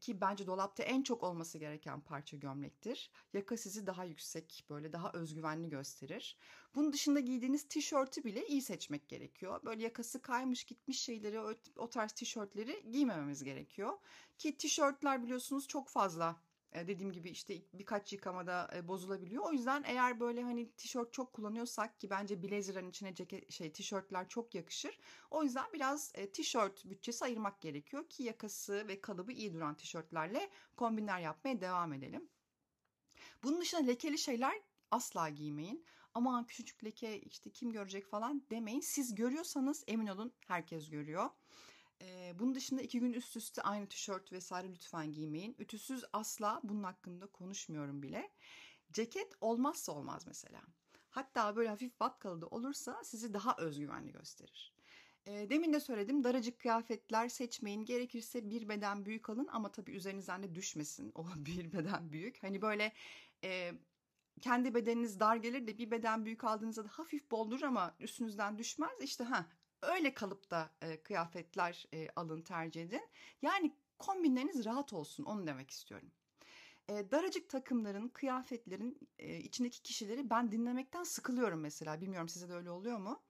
ki 0.00 0.20
bence 0.20 0.46
dolapta 0.46 0.82
en 0.82 1.02
çok 1.02 1.22
olması 1.22 1.58
gereken 1.58 2.00
parça 2.00 2.36
gömlektir. 2.36 3.10
Yaka 3.32 3.56
sizi 3.56 3.86
daha 3.86 4.04
yüksek, 4.04 4.64
böyle 4.70 4.92
daha 4.92 5.12
özgüvenli 5.12 5.68
gösterir. 5.68 6.36
Bunun 6.74 6.92
dışında 6.92 7.20
giydiğiniz 7.20 7.68
tişörtü 7.68 8.24
bile 8.24 8.46
iyi 8.46 8.62
seçmek 8.62 9.08
gerekiyor. 9.08 9.60
Böyle 9.64 9.82
yakası 9.82 10.22
kaymış 10.22 10.64
gitmiş 10.64 11.00
şeyleri, 11.00 11.40
o, 11.76 11.88
tarz 11.90 12.12
tişörtleri 12.12 12.90
giymememiz 12.90 13.44
gerekiyor. 13.44 13.98
Ki 14.38 14.56
tişörtler 14.56 15.22
biliyorsunuz 15.22 15.68
çok 15.68 15.88
fazla 15.88 16.36
dediğim 16.74 17.12
gibi 17.12 17.30
işte 17.30 17.62
birkaç 17.72 18.12
yıkamada 18.12 18.70
e, 18.76 18.88
bozulabiliyor. 18.88 19.44
O 19.44 19.52
yüzden 19.52 19.82
eğer 19.86 20.20
böyle 20.20 20.42
hani 20.42 20.72
tişört 20.72 21.12
çok 21.12 21.32
kullanıyorsak 21.32 22.00
ki 22.00 22.10
bence 22.10 22.42
blazer'ın 22.42 22.88
içine 22.90 23.14
ceket 23.14 23.52
şey 23.52 23.72
tişörtler 23.72 24.28
çok 24.28 24.54
yakışır. 24.54 24.98
O 25.30 25.42
yüzden 25.42 25.72
biraz 25.72 26.12
e, 26.14 26.30
tişört 26.30 26.84
bütçesi 26.84 27.24
ayırmak 27.24 27.60
gerekiyor 27.60 28.08
ki 28.08 28.22
yakası 28.22 28.88
ve 28.88 29.00
kalıbı 29.00 29.32
iyi 29.32 29.54
duran 29.54 29.74
tişörtlerle 29.74 30.50
kombinler 30.76 31.20
yapmaya 31.20 31.60
devam 31.60 31.92
edelim. 31.92 32.28
Bunun 33.42 33.60
dışında 33.60 33.80
lekeli 33.80 34.18
şeyler 34.18 34.60
asla 34.90 35.28
giymeyin. 35.28 35.84
Ama 36.14 36.46
küçücük 36.46 36.84
leke 36.84 37.20
işte 37.20 37.50
kim 37.50 37.72
görecek 37.72 38.06
falan 38.06 38.42
demeyin. 38.50 38.80
Siz 38.80 39.14
görüyorsanız 39.14 39.84
emin 39.86 40.06
olun 40.06 40.32
herkes 40.46 40.90
görüyor. 40.90 41.30
Bunun 42.38 42.54
dışında 42.54 42.82
iki 42.82 43.00
gün 43.00 43.12
üst 43.12 43.36
üste 43.36 43.62
aynı 43.62 43.86
tişört 43.88 44.32
vesaire 44.32 44.68
lütfen 44.68 45.12
giymeyin. 45.12 45.56
Ütüsüz 45.58 46.04
asla 46.12 46.60
bunun 46.64 46.82
hakkında 46.82 47.26
konuşmuyorum 47.26 48.02
bile. 48.02 48.30
Ceket 48.92 49.32
olmazsa 49.40 49.92
olmaz 49.92 50.26
mesela. 50.26 50.60
Hatta 51.10 51.56
böyle 51.56 51.68
hafif 51.68 52.00
vatkalı 52.00 52.40
da 52.40 52.46
olursa 52.46 53.04
sizi 53.04 53.34
daha 53.34 53.56
özgüvenli 53.56 54.12
gösterir. 54.12 54.72
Demin 55.26 55.72
de 55.72 55.80
söyledim 55.80 56.24
daracık 56.24 56.60
kıyafetler 56.60 57.28
seçmeyin. 57.28 57.84
Gerekirse 57.84 58.50
bir 58.50 58.68
beden 58.68 59.04
büyük 59.04 59.30
alın 59.30 59.48
ama 59.52 59.72
tabii 59.72 59.92
üzerinizden 59.92 60.42
de 60.42 60.54
düşmesin 60.54 61.12
o 61.14 61.26
bir 61.36 61.72
beden 61.72 62.12
büyük. 62.12 62.42
Hani 62.42 62.62
böyle 62.62 62.92
kendi 64.40 64.74
bedeniniz 64.74 65.20
dar 65.20 65.36
gelir 65.36 65.66
de 65.66 65.78
bir 65.78 65.90
beden 65.90 66.24
büyük 66.24 66.44
aldığınızda 66.44 66.84
da 66.84 66.88
hafif 66.88 67.30
boldur 67.30 67.62
ama 67.62 67.94
üstünüzden 68.00 68.58
düşmez. 68.58 69.00
İşte 69.00 69.24
ha 69.24 69.46
öyle 69.82 70.14
kalıpta 70.14 70.70
e, 70.82 71.02
kıyafetler 71.02 71.86
e, 71.94 72.08
alın 72.16 72.42
tercih 72.42 72.82
edin. 72.82 73.08
Yani 73.42 73.76
kombinleriniz 73.98 74.64
rahat 74.64 74.92
olsun 74.92 75.24
onu 75.24 75.46
demek 75.46 75.70
istiyorum. 75.70 76.10
E, 76.88 77.10
daracık 77.10 77.48
takımların, 77.48 78.08
kıyafetlerin 78.08 79.08
e, 79.18 79.38
içindeki 79.38 79.82
kişileri 79.82 80.30
ben 80.30 80.52
dinlemekten 80.52 81.02
sıkılıyorum 81.02 81.60
mesela. 81.60 82.00
Bilmiyorum 82.00 82.28
size 82.28 82.48
de 82.48 82.54
öyle 82.54 82.70
oluyor 82.70 82.98
mu? 82.98 83.22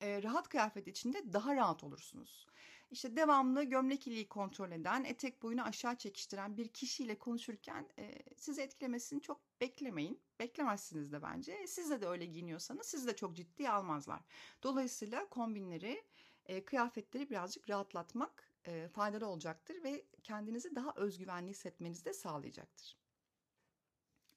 E, 0.00 0.22
rahat 0.22 0.48
kıyafet 0.48 0.88
içinde 0.88 1.32
daha 1.32 1.56
rahat 1.56 1.84
olursunuz. 1.84 2.46
İşte 2.90 3.16
devamlı 3.16 3.62
gömlek 3.62 4.06
iliği 4.06 4.28
kontrol 4.28 4.70
eden, 4.70 5.04
etek 5.04 5.42
boyunu 5.42 5.62
aşağı 5.62 5.96
çekiştiren 5.96 6.56
bir 6.56 6.68
kişiyle 6.68 7.18
konuşurken 7.18 7.88
e, 7.98 8.22
sizi 8.36 8.62
etkilemesini 8.62 9.20
çok 9.20 9.40
beklemeyin. 9.60 10.20
Beklemezsiniz 10.40 11.12
de 11.12 11.22
bence. 11.22 11.66
Siz 11.66 11.90
de, 11.90 12.00
de 12.00 12.06
öyle 12.06 12.26
giyiniyorsanız 12.26 12.86
sizi 12.86 13.06
de 13.06 13.16
çok 13.16 13.36
ciddiye 13.36 13.70
almazlar. 13.70 14.20
Dolayısıyla 14.62 15.28
kombinleri, 15.28 16.04
e, 16.46 16.64
kıyafetleri 16.64 17.30
birazcık 17.30 17.70
rahatlatmak 17.70 18.50
e, 18.66 18.88
faydalı 18.88 19.26
olacaktır 19.26 19.84
ve 19.84 20.04
kendinizi 20.22 20.74
daha 20.74 20.92
özgüvenli 20.96 21.50
hissetmenizi 21.50 22.04
de 22.04 22.12
sağlayacaktır. 22.12 22.96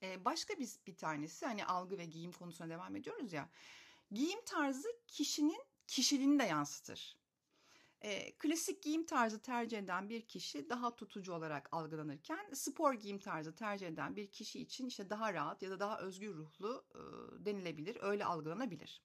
E, 0.03 0.25
başka 0.25 0.59
bir, 0.59 0.69
bir 0.87 0.97
tanesi 0.97 1.45
hani 1.45 1.65
algı 1.65 1.97
ve 1.97 2.05
giyim 2.05 2.31
konusuna 2.31 2.69
devam 2.69 2.95
ediyoruz 2.95 3.33
ya. 3.33 3.49
Giyim 4.11 4.39
tarzı 4.45 4.87
kişinin 5.07 5.61
kişiliğini 5.87 6.39
de 6.39 6.43
yansıtır. 6.43 7.17
E, 8.01 8.37
klasik 8.37 8.83
giyim 8.83 9.05
tarzı 9.05 9.41
tercih 9.41 9.77
eden 9.77 10.09
bir 10.09 10.21
kişi 10.21 10.69
daha 10.69 10.95
tutucu 10.95 11.33
olarak 11.33 11.69
algılanırken 11.71 12.53
spor 12.53 12.93
giyim 12.93 13.19
tarzı 13.19 13.55
tercih 13.55 13.87
eden 13.87 14.15
bir 14.15 14.31
kişi 14.31 14.59
için 14.59 14.87
işte 14.87 15.09
daha 15.09 15.33
rahat 15.33 15.61
ya 15.61 15.71
da 15.71 15.79
daha 15.79 15.99
özgür 15.99 16.35
ruhlu 16.35 16.85
e, 16.95 16.99
denilebilir, 17.45 17.97
öyle 18.01 18.25
algılanabilir. 18.25 19.01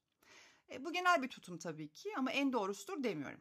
E, 0.71 0.85
bu 0.85 0.93
genel 0.93 1.23
bir 1.23 1.29
tutum 1.29 1.59
tabii 1.59 1.89
ki 1.89 2.17
ama 2.17 2.33
en 2.33 2.53
doğrusudur 2.53 3.03
demiyorum. 3.03 3.41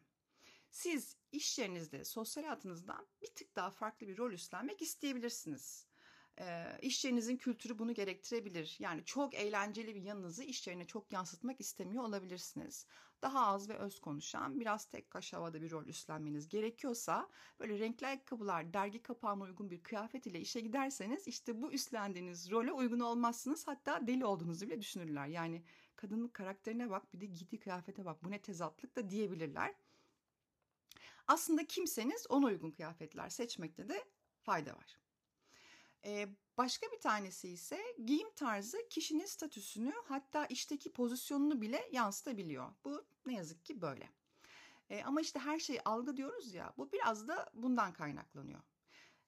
Siz 0.71 1.15
iş 1.31 1.59
yerinizde, 1.59 2.05
sosyal 2.05 2.43
hayatınızdan 2.43 3.07
bir 3.21 3.27
tık 3.27 3.55
daha 3.55 3.71
farklı 3.71 4.07
bir 4.07 4.17
rol 4.17 4.31
üstlenmek 4.31 4.81
isteyebilirsiniz. 4.81 5.87
E, 6.39 6.77
iş 6.81 7.05
yerinizin 7.05 7.37
kültürü 7.37 7.79
bunu 7.79 7.93
gerektirebilir. 7.93 8.75
Yani 8.79 9.05
çok 9.05 9.35
eğlenceli 9.35 9.95
bir 9.95 10.01
yanınızı 10.01 10.43
iş 10.43 10.67
yerine 10.67 10.87
çok 10.87 11.13
yansıtmak 11.13 11.61
istemiyor 11.61 12.03
olabilirsiniz. 12.03 12.87
Daha 13.21 13.47
az 13.47 13.69
ve 13.69 13.77
öz 13.77 13.99
konuşan, 13.99 14.59
biraz 14.59 14.85
tek 14.85 15.09
kaş 15.09 15.33
havada 15.33 15.61
bir 15.61 15.71
rol 15.71 15.85
üstlenmeniz 15.85 16.49
gerekiyorsa 16.49 17.29
böyle 17.59 17.79
renkli 17.79 18.07
ayakkabılar, 18.07 18.73
dergi 18.73 19.01
kapağına 19.01 19.43
uygun 19.43 19.71
bir 19.71 19.83
kıyafet 19.83 20.27
ile 20.27 20.39
işe 20.39 20.59
giderseniz 20.59 21.27
işte 21.27 21.61
bu 21.61 21.71
üstlendiğiniz 21.71 22.51
role 22.51 22.71
uygun 22.71 22.99
olmazsınız. 22.99 23.67
Hatta 23.67 24.07
deli 24.07 24.25
olduğunuzu 24.25 24.65
bile 24.67 24.81
düşünürler. 24.81 25.27
Yani 25.27 25.63
kadının 25.95 26.27
karakterine 26.27 26.89
bak 26.89 27.13
bir 27.13 27.21
de 27.21 27.25
giydiği 27.25 27.59
kıyafete 27.59 28.05
bak 28.05 28.23
bu 28.23 28.31
ne 28.31 28.41
tezatlık 28.41 28.95
da 28.95 29.09
diyebilirler. 29.09 29.75
Aslında 31.27 31.67
kimseniz 31.67 32.25
ona 32.29 32.45
uygun 32.45 32.71
kıyafetler 32.71 33.29
seçmekte 33.29 33.89
de 33.89 34.05
fayda 34.41 34.75
var. 34.75 34.99
Ee, 36.05 36.27
başka 36.57 36.91
bir 36.91 36.99
tanesi 36.99 37.49
ise 37.49 37.79
giyim 38.05 38.31
tarzı 38.35 38.77
kişinin 38.89 39.25
statüsünü 39.25 39.93
hatta 40.05 40.45
işteki 40.45 40.93
pozisyonunu 40.93 41.61
bile 41.61 41.89
yansıtabiliyor. 41.91 42.73
Bu 42.85 43.05
ne 43.25 43.33
yazık 43.33 43.65
ki 43.65 43.81
böyle. 43.81 44.09
Ee, 44.89 45.03
ama 45.03 45.21
işte 45.21 45.39
her 45.39 45.59
şeyi 45.59 45.81
algı 45.81 46.17
diyoruz 46.17 46.53
ya 46.53 46.73
bu 46.77 46.91
biraz 46.91 47.27
da 47.27 47.49
bundan 47.53 47.93
kaynaklanıyor. 47.93 48.61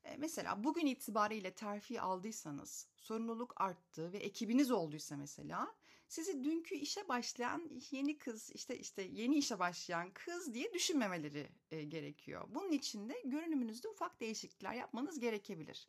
Ee, 0.03 0.17
mesela 0.17 0.63
bugün 0.63 0.85
itibariyle 0.85 1.51
terfi 1.51 2.01
aldıysanız, 2.01 2.87
sorumluluk 2.95 3.53
arttı 3.61 4.13
ve 4.13 4.17
ekibiniz 4.17 4.71
olduysa 4.71 5.17
mesela 5.17 5.75
sizi 6.07 6.43
dünkü 6.43 6.75
işe 6.75 7.07
başlayan 7.07 7.81
yeni 7.91 8.17
kız 8.17 8.51
işte 8.53 8.79
işte 8.79 9.01
yeni 9.01 9.37
işe 9.37 9.59
başlayan 9.59 10.11
kız 10.13 10.53
diye 10.53 10.73
düşünmemeleri 10.73 11.49
e, 11.71 11.83
gerekiyor. 11.83 12.47
Bunun 12.49 12.71
için 12.71 13.09
de 13.09 13.21
görünümünüzde 13.25 13.87
ufak 13.87 14.19
değişiklikler 14.19 14.73
yapmanız 14.73 15.19
gerekebilir. 15.19 15.87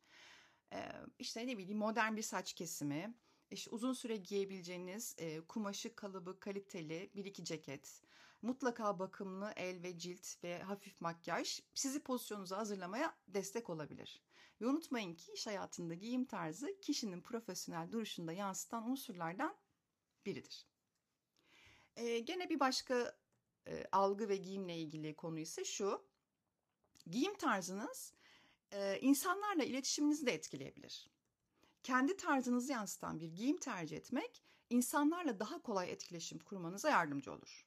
E, 0.72 0.92
işte 1.18 1.46
ne 1.46 1.58
bileyim 1.58 1.78
modern 1.78 2.16
bir 2.16 2.22
saç 2.22 2.52
kesimi, 2.52 3.14
işte 3.54 3.70
uzun 3.70 3.92
süre 3.92 4.16
giyebileceğiniz 4.16 5.14
e, 5.18 5.40
kumaşı 5.40 5.94
kalıbı 5.94 6.40
kaliteli 6.40 7.10
bir 7.14 7.24
iki 7.24 7.44
ceket, 7.44 8.02
mutlaka 8.42 8.98
bakımlı 8.98 9.52
el 9.56 9.82
ve 9.82 9.98
cilt 9.98 10.44
ve 10.44 10.62
hafif 10.62 11.00
makyaj 11.00 11.60
sizi 11.74 12.02
pozisyonunuza 12.02 12.58
hazırlamaya 12.58 13.16
destek 13.28 13.70
olabilir. 13.70 14.22
Ve 14.60 14.66
unutmayın 14.66 15.14
ki 15.14 15.32
iş 15.32 15.46
hayatında 15.46 15.94
giyim 15.94 16.24
tarzı 16.24 16.80
kişinin 16.80 17.20
profesyonel 17.20 17.92
duruşunda 17.92 18.32
yansıtan 18.32 18.90
unsurlardan 18.90 19.56
biridir. 20.26 20.66
Ee, 21.96 22.18
gene 22.18 22.50
bir 22.50 22.60
başka 22.60 23.16
e, 23.66 23.84
algı 23.92 24.28
ve 24.28 24.36
giyimle 24.36 24.76
ilgili 24.76 25.14
konu 25.14 25.38
ise 25.38 25.64
şu. 25.64 26.04
Giyim 27.06 27.36
tarzınız 27.36 28.12
e, 28.72 28.98
insanlarla 29.00 29.64
iletişiminizi 29.64 30.26
de 30.26 30.32
etkileyebilir. 30.32 31.13
Kendi 31.84 32.16
tarzınızı 32.16 32.72
yansıtan 32.72 33.20
bir 33.20 33.26
giyim 33.26 33.56
tercih 33.56 33.96
etmek 33.96 34.42
insanlarla 34.70 35.40
daha 35.40 35.62
kolay 35.62 35.92
etkileşim 35.92 36.38
kurmanıza 36.38 36.90
yardımcı 36.90 37.32
olur. 37.32 37.66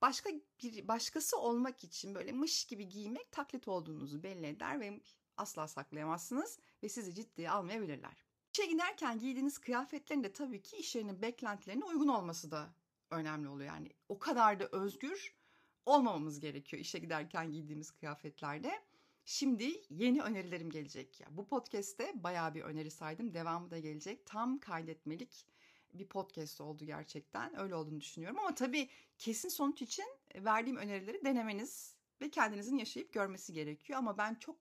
Başka 0.00 0.30
bir 0.62 0.88
başkası 0.88 1.38
olmak 1.38 1.84
için 1.84 2.14
böyle 2.14 2.32
mış 2.32 2.64
gibi 2.64 2.88
giymek 2.88 3.32
taklit 3.32 3.68
olduğunuzu 3.68 4.22
belli 4.22 4.46
eder 4.46 4.80
ve 4.80 5.00
asla 5.36 5.68
saklayamazsınız 5.68 6.58
ve 6.82 6.88
sizi 6.88 7.14
ciddiye 7.14 7.50
almayabilirler. 7.50 8.16
İşe 8.52 8.66
giderken 8.66 9.18
giydiğiniz 9.18 9.58
kıyafetlerin 9.58 10.24
de 10.24 10.32
tabii 10.32 10.62
ki 10.62 10.76
iş 10.76 10.94
yerinin 10.94 11.22
beklentilerine 11.22 11.84
uygun 11.84 12.08
olması 12.08 12.50
da 12.50 12.74
önemli 13.10 13.48
oluyor. 13.48 13.74
Yani 13.74 13.92
o 14.08 14.18
kadar 14.18 14.60
da 14.60 14.68
özgür 14.72 15.34
olmamamız 15.86 16.40
gerekiyor 16.40 16.80
işe 16.80 16.98
giderken 16.98 17.50
giydiğimiz 17.50 17.90
kıyafetlerde. 17.90 18.82
Şimdi 19.24 19.82
yeni 19.90 20.22
önerilerim 20.22 20.70
gelecek. 20.70 21.20
Ya 21.20 21.26
bu 21.30 21.46
podcast'te 21.46 22.12
bayağı 22.14 22.54
bir 22.54 22.62
öneri 22.62 22.90
saydım. 22.90 23.34
Devamı 23.34 23.70
da 23.70 23.78
gelecek. 23.78 24.26
Tam 24.26 24.58
kaydetmelik 24.58 25.46
bir 25.94 26.06
podcast 26.06 26.60
oldu 26.60 26.84
gerçekten. 26.84 27.60
Öyle 27.60 27.74
olduğunu 27.74 28.00
düşünüyorum. 28.00 28.38
Ama 28.38 28.54
tabii 28.54 28.88
kesin 29.18 29.48
sonuç 29.48 29.82
için 29.82 30.06
verdiğim 30.34 30.76
önerileri 30.76 31.24
denemeniz 31.24 31.96
ve 32.20 32.30
kendinizin 32.30 32.76
yaşayıp 32.76 33.12
görmesi 33.12 33.52
gerekiyor. 33.52 33.98
Ama 33.98 34.18
ben 34.18 34.34
çok 34.34 34.56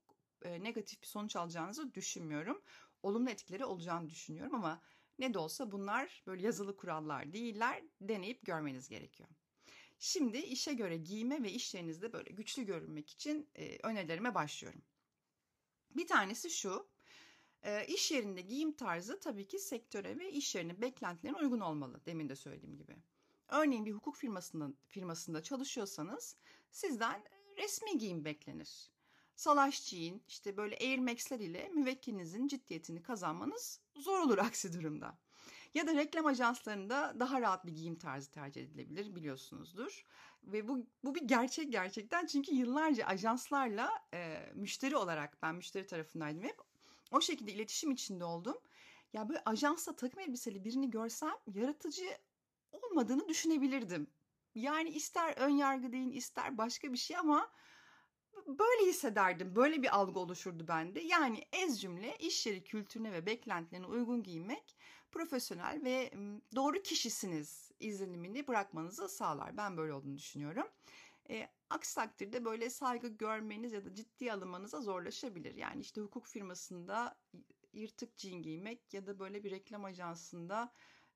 negatif 0.46 1.02
bir 1.02 1.08
sonuç 1.08 1.36
alacağınızı 1.36 1.94
düşünmüyorum 1.94 2.62
olumlu 3.04 3.30
etkileri 3.30 3.66
olacağını 3.66 4.10
düşünüyorum 4.10 4.56
ama 4.56 4.82
ne 5.20 5.34
de 5.34 5.40
olsa 5.40 5.72
bunlar 5.72 6.24
böyle 6.28 6.46
yazılı 6.46 6.78
kurallar 6.78 7.34
değiller. 7.34 7.84
Deneyip 8.02 8.46
görmeniz 8.46 8.90
gerekiyor. 8.90 9.30
Şimdi 10.04 10.38
işe 10.38 10.74
göre 10.74 10.98
giyime 10.98 11.44
ve 11.44 11.52
iş 11.52 11.74
yerinizde 11.74 12.14
böyle 12.14 12.32
güçlü 12.32 12.64
görünmek 12.64 13.10
için 13.10 13.50
e, 13.56 13.78
önerilerime 13.84 14.36
başlıyorum. 14.36 14.82
Bir 15.96 16.08
tanesi 16.08 16.50
şu. 16.50 16.88
E, 17.64 17.86
iş 17.88 18.12
yerinde 18.12 18.42
giyim 18.42 18.72
tarzı 18.72 19.20
tabii 19.20 19.48
ki 19.48 19.60
sektöre 19.60 20.20
ve 20.20 20.32
iş 20.32 20.56
yerinin 20.56 20.82
beklentilerine 20.82 21.38
uygun 21.38 21.60
olmalı. 21.60 22.02
Demin 22.06 22.30
de 22.30 22.36
söylediğim 22.36 22.78
gibi. 22.78 22.96
Örneğin 23.48 23.86
bir 23.86 23.92
hukuk 23.92 24.16
firmasında, 24.16 24.74
firmasında 24.88 25.44
çalışıyorsanız 25.44 26.36
sizden 26.72 27.24
resmi 27.58 27.98
giyim 27.98 28.26
beklenir 28.26 28.92
salaş 29.42 29.90
giyin, 29.90 30.24
işte 30.28 30.58
böyle 30.58 30.78
Air 30.78 31.00
Max'ler 31.00 31.40
ile 31.40 31.70
müvekkilinizin 31.70 32.48
ciddiyetini 32.48 33.04
kazanmanız 33.04 33.80
zor 33.96 34.20
olur 34.20 34.38
aksi 34.48 34.74
durumda. 34.74 35.18
Ya 35.74 35.88
da 35.88 35.96
reklam 35.96 36.26
ajanslarında 36.26 37.16
daha 37.20 37.42
rahat 37.42 37.66
bir 37.66 37.72
giyim 37.72 37.96
tarzı 37.96 38.32
tercih 38.32 38.62
edilebilir 38.64 39.16
biliyorsunuzdur. 39.16 40.06
Ve 40.44 40.68
bu, 40.68 40.86
bu 41.04 41.16
bir 41.16 41.22
gerçek 41.22 41.72
gerçekten 41.72 42.26
çünkü 42.26 42.56
yıllarca 42.56 43.06
ajanslarla 43.06 43.90
e, 44.14 44.50
müşteri 44.56 44.96
olarak 44.98 45.42
ben 45.42 45.56
müşteri 45.56 45.88
tarafındaydım 45.88 46.44
hep. 46.44 46.58
O 47.12 47.22
şekilde 47.22 47.52
iletişim 47.52 47.92
içinde 47.92 48.24
oldum. 48.24 48.58
Ya 49.14 49.30
böyle 49.30 49.42
ajansta 49.46 49.96
takım 49.96 50.20
elbiseli 50.20 50.64
birini 50.64 50.90
görsem 50.90 51.34
yaratıcı 51.48 52.18
olmadığını 52.72 53.28
düşünebilirdim. 53.28 54.08
Yani 54.56 54.90
ister 54.90 55.34
ön 55.38 55.50
yargı 55.50 55.92
deyin 55.92 56.12
ister 56.12 56.58
başka 56.58 56.94
bir 56.94 56.98
şey 56.98 57.18
ama 57.18 57.52
böyle 58.48 58.90
hissederdim. 58.90 59.56
Böyle 59.56 59.82
bir 59.82 59.96
algı 59.96 60.20
oluşurdu 60.20 60.68
bende. 60.68 61.00
Yani 61.00 61.46
ez 61.52 61.82
cümle 61.82 62.18
iş 62.18 62.48
yeri 62.48 62.64
kültürüne 62.64 63.12
ve 63.12 63.26
beklentilerine 63.26 63.88
uygun 63.88 64.24
giyinmek 64.24 64.76
profesyonel 65.12 65.82
ve 65.84 66.12
doğru 66.56 66.82
kişisiniz 66.82 67.72
izlenimini 67.80 68.48
bırakmanızı 68.48 69.10
sağlar. 69.10 69.58
Ben 69.58 69.78
böyle 69.78 69.94
olduğunu 69.94 70.18
düşünüyorum. 70.18 70.68
E, 71.30 71.48
aksi 71.70 71.96
takdirde 71.96 72.46
böyle 72.46 72.70
saygı 72.70 73.08
görmeniz 73.08 73.74
ya 73.74 73.86
da 73.86 73.96
ciddi 73.96 74.34
alınmanıza 74.34 74.82
zorlaşabilir. 74.82 75.56
Yani 75.56 75.82
işte 75.82 76.02
hukuk 76.02 76.28
firmasında 76.28 77.16
yırtık 77.74 78.18
cin 78.18 78.42
giymek 78.42 78.94
ya 78.94 79.08
da 79.08 79.20
böyle 79.20 79.44
bir 79.44 79.52
reklam 79.52 79.86
ajansında 79.86 80.74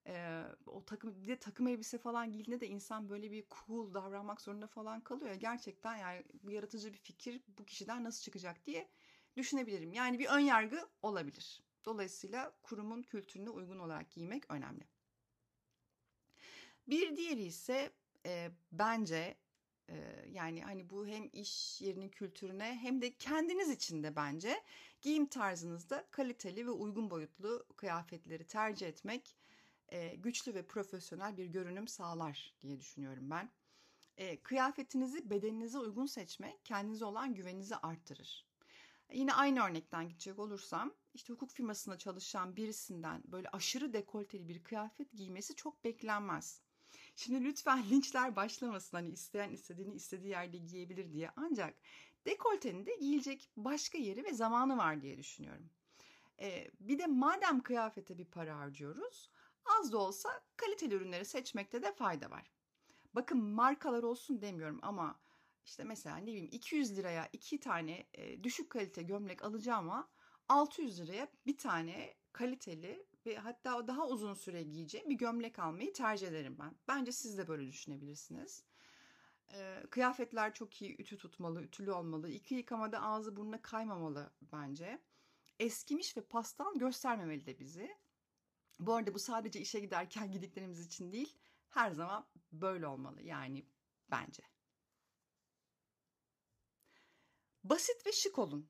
e, 0.07 0.43
o 0.65 0.85
takım 0.85 1.23
bir 1.23 1.27
de 1.27 1.39
takım 1.39 1.67
elbise 1.67 1.97
falan 1.97 2.31
giydiğinde 2.31 2.61
de 2.61 2.67
insan 2.67 3.09
böyle 3.09 3.31
bir 3.31 3.45
cool 3.49 3.93
davranmak 3.93 4.41
zorunda 4.41 4.67
falan 4.67 5.01
kalıyor. 5.01 5.35
Gerçekten 5.35 5.95
yani 5.97 6.23
bu 6.43 6.51
yaratıcı 6.51 6.93
bir 6.93 6.97
fikir 6.97 7.41
bu 7.47 7.65
kişiden 7.65 8.03
nasıl 8.03 8.23
çıkacak 8.23 8.65
diye 8.65 8.89
düşünebilirim. 9.37 9.93
Yani 9.93 10.19
bir 10.19 10.25
ön 10.25 10.39
yargı 10.39 10.79
olabilir. 11.01 11.64
Dolayısıyla 11.85 12.53
kurumun 12.63 13.01
kültürüne 13.01 13.49
uygun 13.49 13.79
olarak 13.79 14.11
giymek 14.11 14.51
önemli. 14.51 14.87
Bir 16.87 17.17
diğeri 17.17 17.43
ise 17.43 17.91
e, 18.25 18.51
bence 18.71 19.37
e, 19.89 20.25
yani 20.31 20.63
hani 20.63 20.89
bu 20.89 21.07
hem 21.07 21.29
iş 21.33 21.81
yerinin 21.81 22.09
kültürüne 22.09 22.79
hem 22.81 23.01
de 23.01 23.15
kendiniz 23.15 23.69
için 23.69 24.03
de 24.03 24.15
bence 24.15 24.63
giyim 25.01 25.25
tarzınızda 25.25 26.07
kaliteli 26.11 26.67
ve 26.67 26.71
uygun 26.71 27.09
boyutlu 27.09 27.65
kıyafetleri 27.75 28.43
tercih 28.47 28.87
etmek 28.87 29.35
e, 29.89 30.15
güçlü 30.15 30.53
ve 30.53 30.67
profesyonel 30.67 31.37
bir 31.37 31.45
görünüm 31.45 31.87
sağlar 31.87 32.53
diye 32.61 32.79
düşünüyorum 32.79 33.29
ben. 33.29 33.51
E, 34.17 34.43
kıyafetinizi 34.43 35.29
bedeninize 35.29 35.77
uygun 35.77 36.05
seçmek 36.05 36.65
kendinize 36.65 37.05
olan 37.05 37.33
güveninizi 37.33 37.75
arttırır. 37.75 38.45
Yine 39.13 39.33
aynı 39.33 39.63
örnekten 39.63 40.09
gidecek 40.09 40.39
olursam 40.39 40.93
işte 41.13 41.33
hukuk 41.33 41.51
firmasında 41.51 41.97
çalışan 41.97 42.55
birisinden 42.55 43.23
böyle 43.25 43.49
aşırı 43.49 43.93
dekolteli 43.93 44.47
bir 44.47 44.63
kıyafet 44.63 45.11
giymesi 45.13 45.55
çok 45.55 45.83
beklenmez. 45.83 46.61
Şimdi 47.15 47.43
lütfen 47.43 47.83
linçler 47.89 48.35
başlamasın 48.35 48.97
hani 48.97 49.09
isteyen 49.09 49.51
istediğini 49.51 49.93
istediği 49.93 50.29
yerde 50.29 50.57
giyebilir 50.57 51.13
diye. 51.13 51.31
Ancak 51.35 51.75
dekoltenin 52.25 52.85
de 52.85 52.95
giyilecek 52.95 53.51
başka 53.57 53.97
yeri 53.97 54.23
ve 54.23 54.33
zamanı 54.33 54.77
var 54.77 55.01
diye 55.01 55.17
düşünüyorum. 55.17 55.69
Ee, 56.39 56.71
bir 56.79 56.99
de 56.99 57.07
madem 57.07 57.61
kıyafete 57.61 58.17
bir 58.17 58.25
para 58.25 58.57
harcıyoruz 58.57 59.29
az 59.65 59.91
da 59.91 59.97
olsa 59.97 60.29
kaliteli 60.57 60.95
ürünleri 60.95 61.25
seçmekte 61.25 61.83
de 61.83 61.93
fayda 61.93 62.31
var. 62.31 62.51
Bakın 63.13 63.37
markalar 63.37 64.03
olsun 64.03 64.41
demiyorum 64.41 64.79
ama 64.81 65.19
işte 65.65 65.83
mesela 65.83 66.17
ne 66.17 66.27
bileyim 66.27 66.49
200 66.51 66.97
liraya 66.97 67.29
iki 67.33 67.59
tane 67.59 68.07
e, 68.13 68.43
düşük 68.43 68.69
kalite 68.69 69.03
gömlek 69.03 69.43
alacağıma 69.43 70.09
600 70.49 70.99
liraya 70.99 71.27
bir 71.45 71.57
tane 71.57 72.13
kaliteli 72.31 73.05
ve 73.25 73.37
hatta 73.37 73.87
daha 73.87 74.07
uzun 74.07 74.33
süre 74.33 74.63
giyeceğim 74.63 75.09
bir 75.09 75.15
gömlek 75.15 75.59
almayı 75.59 75.93
tercih 75.93 76.27
ederim 76.27 76.57
ben. 76.59 76.75
Bence 76.87 77.11
siz 77.11 77.37
de 77.37 77.47
böyle 77.47 77.67
düşünebilirsiniz. 77.67 78.63
E, 79.53 79.83
kıyafetler 79.89 80.53
çok 80.53 80.81
iyi 80.81 81.01
ütü 81.01 81.17
tutmalı, 81.17 81.63
ütülü 81.63 81.91
olmalı. 81.91 82.29
İki 82.29 82.55
yıkamada 82.55 83.01
ağzı 83.01 83.35
burnuna 83.35 83.61
kaymamalı 83.61 84.33
bence. 84.41 85.01
Eskimiş 85.59 86.17
ve 86.17 86.21
pastal 86.21 86.75
göstermemeli 86.75 87.45
de 87.45 87.59
bizi. 87.59 87.97
Bu 88.79 88.93
arada 88.93 89.13
bu 89.13 89.19
sadece 89.19 89.59
işe 89.59 89.79
giderken 89.79 90.31
gidiklerimiz 90.31 90.85
için 90.85 91.11
değil, 91.11 91.37
her 91.69 91.91
zaman 91.91 92.27
böyle 92.51 92.87
olmalı 92.87 93.21
yani 93.21 93.65
bence. 94.11 94.43
Basit 97.69 98.05
ve 98.05 98.11
şık 98.11 98.39
olun. 98.39 98.69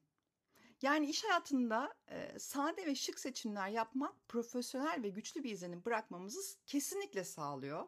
Yani 0.82 1.10
iş 1.10 1.24
hayatında 1.24 1.94
e, 2.08 2.40
sade 2.40 2.86
ve 2.86 2.96
şık 2.96 3.20
seçimler 3.20 3.70
yapmak 3.70 4.28
profesyonel 4.28 5.04
ve 5.04 5.10
güçlü 5.10 5.44
bir 5.44 5.52
izlenim 5.52 5.86
bırakmamızı 5.86 6.40
kesinlikle 6.66 7.24
sağlıyor. 7.24 7.88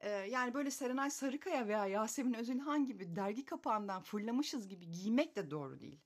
E, 0.00 0.10
yani 0.10 0.54
böyle 0.54 0.70
Serenay 0.70 1.10
Sarıkaya 1.10 1.68
veya 1.68 1.86
Yasemin 1.86 2.34
Özülhan 2.34 2.86
gibi 2.86 3.16
dergi 3.16 3.44
kapağından 3.44 4.02
fırlamışız 4.02 4.68
gibi 4.68 4.90
giymek 4.90 5.36
de 5.36 5.50
doğru 5.50 5.80
değil. 5.80 6.00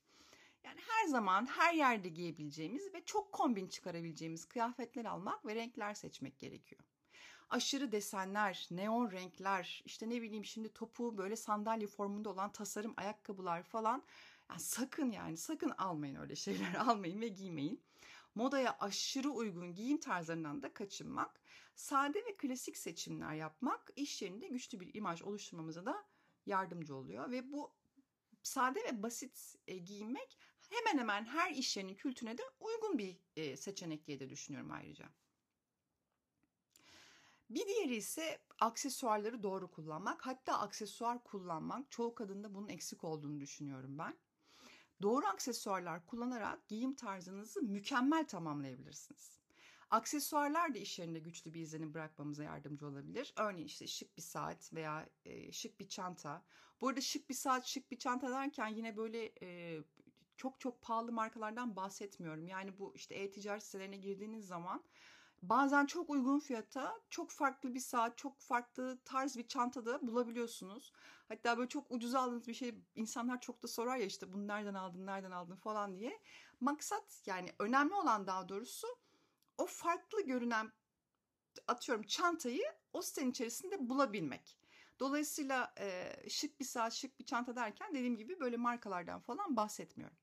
Yani 0.64 0.80
her 0.88 1.06
zaman 1.06 1.46
her 1.46 1.74
yerde 1.74 2.08
giyebileceğimiz 2.08 2.94
ve 2.94 3.04
çok 3.04 3.32
kombin 3.32 3.68
çıkarabileceğimiz 3.68 4.44
kıyafetler 4.44 5.04
almak 5.04 5.46
ve 5.46 5.54
renkler 5.54 5.94
seçmek 5.94 6.38
gerekiyor. 6.38 6.82
Aşırı 7.52 7.92
desenler, 7.92 8.68
neon 8.70 9.12
renkler, 9.12 9.82
işte 9.84 10.08
ne 10.08 10.22
bileyim 10.22 10.44
şimdi 10.44 10.72
topuğu 10.72 11.18
böyle 11.18 11.36
sandalye 11.36 11.86
formunda 11.86 12.30
olan 12.30 12.52
tasarım 12.52 12.94
ayakkabılar 12.96 13.62
falan 13.62 14.02
sakın 14.58 15.10
yani 15.10 15.36
sakın 15.36 15.70
almayın 15.70 16.14
öyle 16.14 16.36
şeyler 16.36 16.74
almayın 16.88 17.20
ve 17.20 17.28
giymeyin. 17.28 17.82
Modaya 18.34 18.76
aşırı 18.80 19.30
uygun 19.30 19.74
giyim 19.74 20.00
tarzlarından 20.00 20.62
da 20.62 20.74
kaçınmak, 20.74 21.40
sade 21.74 22.24
ve 22.24 22.36
klasik 22.36 22.76
seçimler 22.76 23.34
yapmak 23.34 23.90
iş 23.96 24.22
yerinde 24.22 24.48
güçlü 24.48 24.80
bir 24.80 24.94
imaj 24.94 25.22
oluşturmamıza 25.22 25.86
da 25.86 26.04
yardımcı 26.46 26.96
oluyor 26.96 27.30
ve 27.30 27.52
bu 27.52 27.72
sade 28.42 28.84
ve 28.84 29.02
basit 29.02 29.56
e, 29.66 29.76
giyinmek 29.78 30.38
hemen 30.70 30.98
hemen 30.98 31.24
her 31.24 31.50
iş 31.50 31.76
yerinin 31.76 31.94
kültürüne 31.94 32.38
de 32.38 32.42
uygun 32.60 32.98
bir 32.98 33.16
e, 33.36 33.56
seçenek 33.56 34.06
diye 34.06 34.20
de 34.20 34.30
düşünüyorum 34.30 34.70
ayrıca. 34.70 35.08
Bir 37.50 37.66
diğeri 37.66 37.96
ise 37.96 38.38
aksesuarları 38.60 39.42
doğru 39.42 39.70
kullanmak. 39.70 40.26
Hatta 40.26 40.58
aksesuar 40.58 41.24
kullanmak 41.24 41.90
çoğu 41.90 42.14
kadında 42.14 42.54
bunun 42.54 42.68
eksik 42.68 43.04
olduğunu 43.04 43.40
düşünüyorum 43.40 43.98
ben. 43.98 44.18
Doğru 45.02 45.26
aksesuarlar 45.26 46.06
kullanarak 46.06 46.68
giyim 46.68 46.94
tarzınızı 46.94 47.62
mükemmel 47.62 48.26
tamamlayabilirsiniz. 48.26 49.38
Aksesuarlar 49.90 50.74
da 50.74 50.78
iş 50.78 50.98
yerinde 50.98 51.18
güçlü 51.18 51.54
bir 51.54 51.60
izlenim 51.60 51.94
bırakmamıza 51.94 52.44
yardımcı 52.44 52.86
olabilir. 52.86 53.34
Örneğin 53.36 53.66
işte 53.66 53.86
şık 53.86 54.16
bir 54.16 54.22
saat 54.22 54.72
veya 54.74 55.08
e, 55.24 55.52
şık 55.52 55.80
bir 55.80 55.88
çanta. 55.88 56.42
Bu 56.80 56.88
arada 56.88 57.00
şık 57.00 57.28
bir 57.28 57.34
saat, 57.34 57.66
şık 57.66 57.90
bir 57.90 57.98
çanta 57.98 58.30
derken 58.30 58.68
yine 58.68 58.96
böyle 58.96 59.32
e, 59.42 59.80
çok 60.36 60.60
çok 60.60 60.82
pahalı 60.82 61.12
markalardan 61.12 61.76
bahsetmiyorum. 61.76 62.46
Yani 62.46 62.78
bu 62.78 62.94
işte 62.94 63.14
e-ticaret 63.14 63.62
sitelerine 63.62 63.96
girdiğiniz 63.96 64.46
zaman 64.46 64.84
bazen 65.42 65.86
çok 65.86 66.10
uygun 66.10 66.38
fiyata 66.38 67.00
çok 67.10 67.30
farklı 67.30 67.74
bir 67.74 67.80
saat, 67.80 68.18
çok 68.18 68.40
farklı 68.40 68.98
tarz 69.04 69.36
bir 69.36 69.48
çantada 69.48 70.06
bulabiliyorsunuz. 70.06 70.92
Hatta 71.28 71.58
böyle 71.58 71.68
çok 71.68 71.90
ucuz 71.90 72.14
aldığınız 72.14 72.48
bir 72.48 72.54
şey 72.54 72.74
insanlar 72.94 73.40
çok 73.40 73.62
da 73.62 73.68
sorar 73.68 73.96
ya 73.96 74.06
işte 74.06 74.32
bunu 74.32 74.46
nereden 74.46 74.74
aldın, 74.74 75.06
nereden 75.06 75.30
aldın 75.30 75.56
falan 75.56 75.98
diye. 75.98 76.20
Maksat 76.60 77.22
yani 77.26 77.52
önemli 77.58 77.94
olan 77.94 78.26
daha 78.26 78.48
doğrusu 78.48 78.86
o 79.58 79.66
farklı 79.66 80.22
görünen 80.22 80.72
atıyorum 81.68 82.04
çantayı 82.04 82.64
o 82.92 83.02
sitenin 83.02 83.30
içerisinde 83.30 83.88
bulabilmek. 83.88 84.58
Dolayısıyla 85.00 85.74
e, 85.78 86.12
şık 86.28 86.60
bir 86.60 86.64
saat, 86.64 86.92
şık 86.92 87.18
bir 87.18 87.24
çanta 87.24 87.56
derken 87.56 87.94
dediğim 87.94 88.16
gibi 88.16 88.40
böyle 88.40 88.56
markalardan 88.56 89.20
falan 89.20 89.56
bahsetmiyorum. 89.56 90.16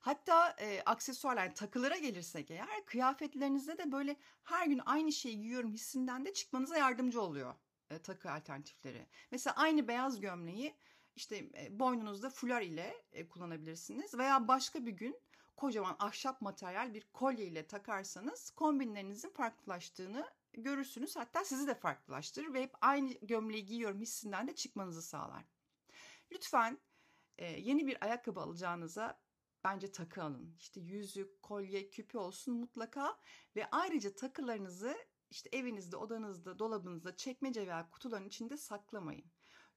Hatta 0.00 0.56
e, 0.60 0.82
aksesuarlar, 0.86 1.44
yani 1.44 1.54
takılara 1.54 1.96
gelirsek 1.96 2.50
eğer 2.50 2.84
kıyafetlerinizde 2.86 3.78
de 3.78 3.92
böyle 3.92 4.16
her 4.44 4.66
gün 4.66 4.80
aynı 4.86 5.12
şeyi 5.12 5.40
giyiyorum 5.40 5.72
hissinden 5.72 6.24
de 6.24 6.32
çıkmanıza 6.32 6.76
yardımcı 6.76 7.20
oluyor 7.20 7.54
e, 7.90 7.98
takı 7.98 8.30
alternatifleri. 8.30 9.06
Mesela 9.30 9.56
aynı 9.56 9.88
beyaz 9.88 10.20
gömleği 10.20 10.74
işte 11.16 11.36
e, 11.36 11.78
boynunuzda 11.78 12.30
fular 12.30 12.62
ile 12.62 13.04
e, 13.12 13.28
kullanabilirsiniz 13.28 14.18
veya 14.18 14.48
başka 14.48 14.86
bir 14.86 14.92
gün 14.92 15.20
kocaman 15.56 15.96
ahşap 15.98 16.40
materyal 16.40 16.94
bir 16.94 17.08
kolye 17.12 17.46
ile 17.46 17.66
takarsanız 17.66 18.50
kombinlerinizin 18.50 19.30
farklılaştığını 19.30 20.30
görürsünüz. 20.52 21.16
Hatta 21.16 21.44
sizi 21.44 21.66
de 21.66 21.74
farklılaştırır 21.74 22.54
ve 22.54 22.62
hep 22.62 22.74
aynı 22.80 23.12
gömleği 23.12 23.64
giyiyorum 23.66 24.00
hissinden 24.00 24.48
de 24.48 24.54
çıkmanızı 24.54 25.02
sağlar. 25.02 25.44
Lütfen 26.32 26.78
e, 27.38 27.46
yeni 27.46 27.86
bir 27.86 28.04
ayakkabı 28.04 28.40
alacağınıza 28.40 29.18
bence 29.66 29.92
takı 29.92 30.22
alın. 30.22 30.54
İşte 30.58 30.80
yüzük, 30.80 31.42
kolye, 31.42 31.90
küpe 31.90 32.18
olsun 32.18 32.54
mutlaka 32.54 33.18
ve 33.56 33.70
ayrıca 33.70 34.14
takılarınızı 34.14 34.96
işte 35.30 35.48
evinizde, 35.52 35.96
odanızda, 35.96 36.58
dolabınızda, 36.58 37.16
çekmece 37.16 37.66
veya 37.66 37.90
kutuların 37.90 38.26
içinde 38.26 38.56
saklamayın. 38.56 39.24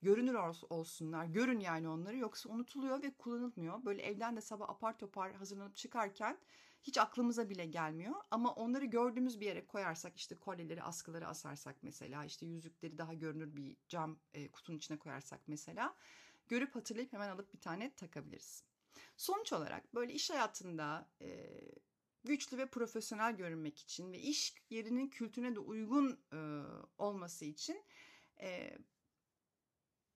Görünür 0.01 0.33
olsunlar, 0.69 1.25
görün 1.25 1.59
yani 1.59 1.89
onları 1.89 2.17
yoksa 2.17 2.49
unutuluyor 2.49 3.03
ve 3.03 3.13
kullanılmıyor. 3.13 3.85
Böyle 3.85 4.01
evden 4.01 4.35
de 4.35 4.41
sabah 4.41 4.69
apar 4.69 4.97
topar 4.97 5.33
hazırlanıp 5.33 5.75
çıkarken 5.75 6.39
hiç 6.83 6.97
aklımıza 6.97 7.49
bile 7.49 7.65
gelmiyor. 7.65 8.15
Ama 8.31 8.53
onları 8.53 8.85
gördüğümüz 8.85 9.39
bir 9.39 9.45
yere 9.45 9.67
koyarsak 9.67 10.17
işte 10.17 10.35
kolyeleri, 10.35 10.83
askıları 10.83 11.27
asarsak 11.27 11.75
mesela 11.81 12.25
işte 12.25 12.45
yüzükleri 12.45 12.97
daha 12.97 13.13
görünür 13.13 13.55
bir 13.55 13.77
cam 13.87 14.19
e, 14.33 14.51
kutunun 14.51 14.77
içine 14.77 14.97
koyarsak 14.97 15.41
mesela 15.47 15.95
görüp 16.47 16.75
hatırlayıp 16.75 17.13
hemen 17.13 17.29
alıp 17.29 17.53
bir 17.53 17.59
tane 17.59 17.95
takabiliriz. 17.95 18.68
Sonuç 19.17 19.53
olarak 19.53 19.95
böyle 19.95 20.13
iş 20.13 20.29
hayatında 20.29 21.09
e, 21.21 21.49
güçlü 22.23 22.57
ve 22.57 22.65
profesyonel 22.65 23.37
görünmek 23.37 23.79
için 23.79 24.11
ve 24.11 24.19
iş 24.19 24.53
yerinin 24.69 25.07
kültürüne 25.07 25.55
de 25.55 25.59
uygun 25.59 26.19
e, 26.33 26.37
olması 26.97 27.45
için 27.45 27.83
e, 28.41 28.77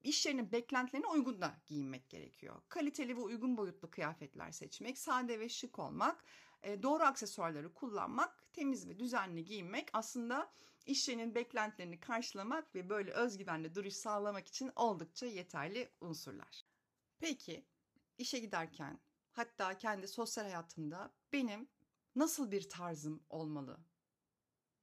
iş 0.02 0.26
yerinin 0.26 0.52
beklentilerine 0.52 1.08
uygun 1.08 1.42
da 1.42 1.62
giyinmek 1.66 2.10
gerekiyor. 2.10 2.62
Kaliteli 2.70 3.18
ve 3.18 3.22
uygun 3.22 3.58
boyutlu 3.58 3.92
kıyafetler 3.92 4.52
seçmek, 4.52 4.98
sade 4.98 5.40
ve 5.40 5.50
şık 5.50 5.80
olmak, 5.80 6.26
doğru 6.64 7.04
aksesuarları 7.04 7.74
kullanmak, 7.74 8.54
temiz 8.54 8.90
ve 8.90 9.00
düzenli 9.00 9.46
giyinmek 9.46 9.90
aslında 9.94 10.52
iş 10.86 11.10
yerinin 11.10 11.36
beklentilerini 11.36 12.00
karşılamak 12.00 12.76
ve 12.76 12.90
böyle 12.90 13.12
özgüvenli 13.12 13.76
duruş 13.76 13.94
sağlamak 13.94 14.48
için 14.48 14.72
oldukça 14.76 15.26
yeterli 15.26 15.90
unsurlar. 16.02 16.66
Peki 17.20 17.66
işe 18.18 18.40
giderken 18.40 19.00
hatta 19.32 19.78
kendi 19.78 20.08
sosyal 20.08 20.44
hayatımda 20.44 21.14
benim 21.34 21.68
nasıl 22.16 22.52
bir 22.52 22.70
tarzım 22.70 23.24
olmalı 23.30 23.80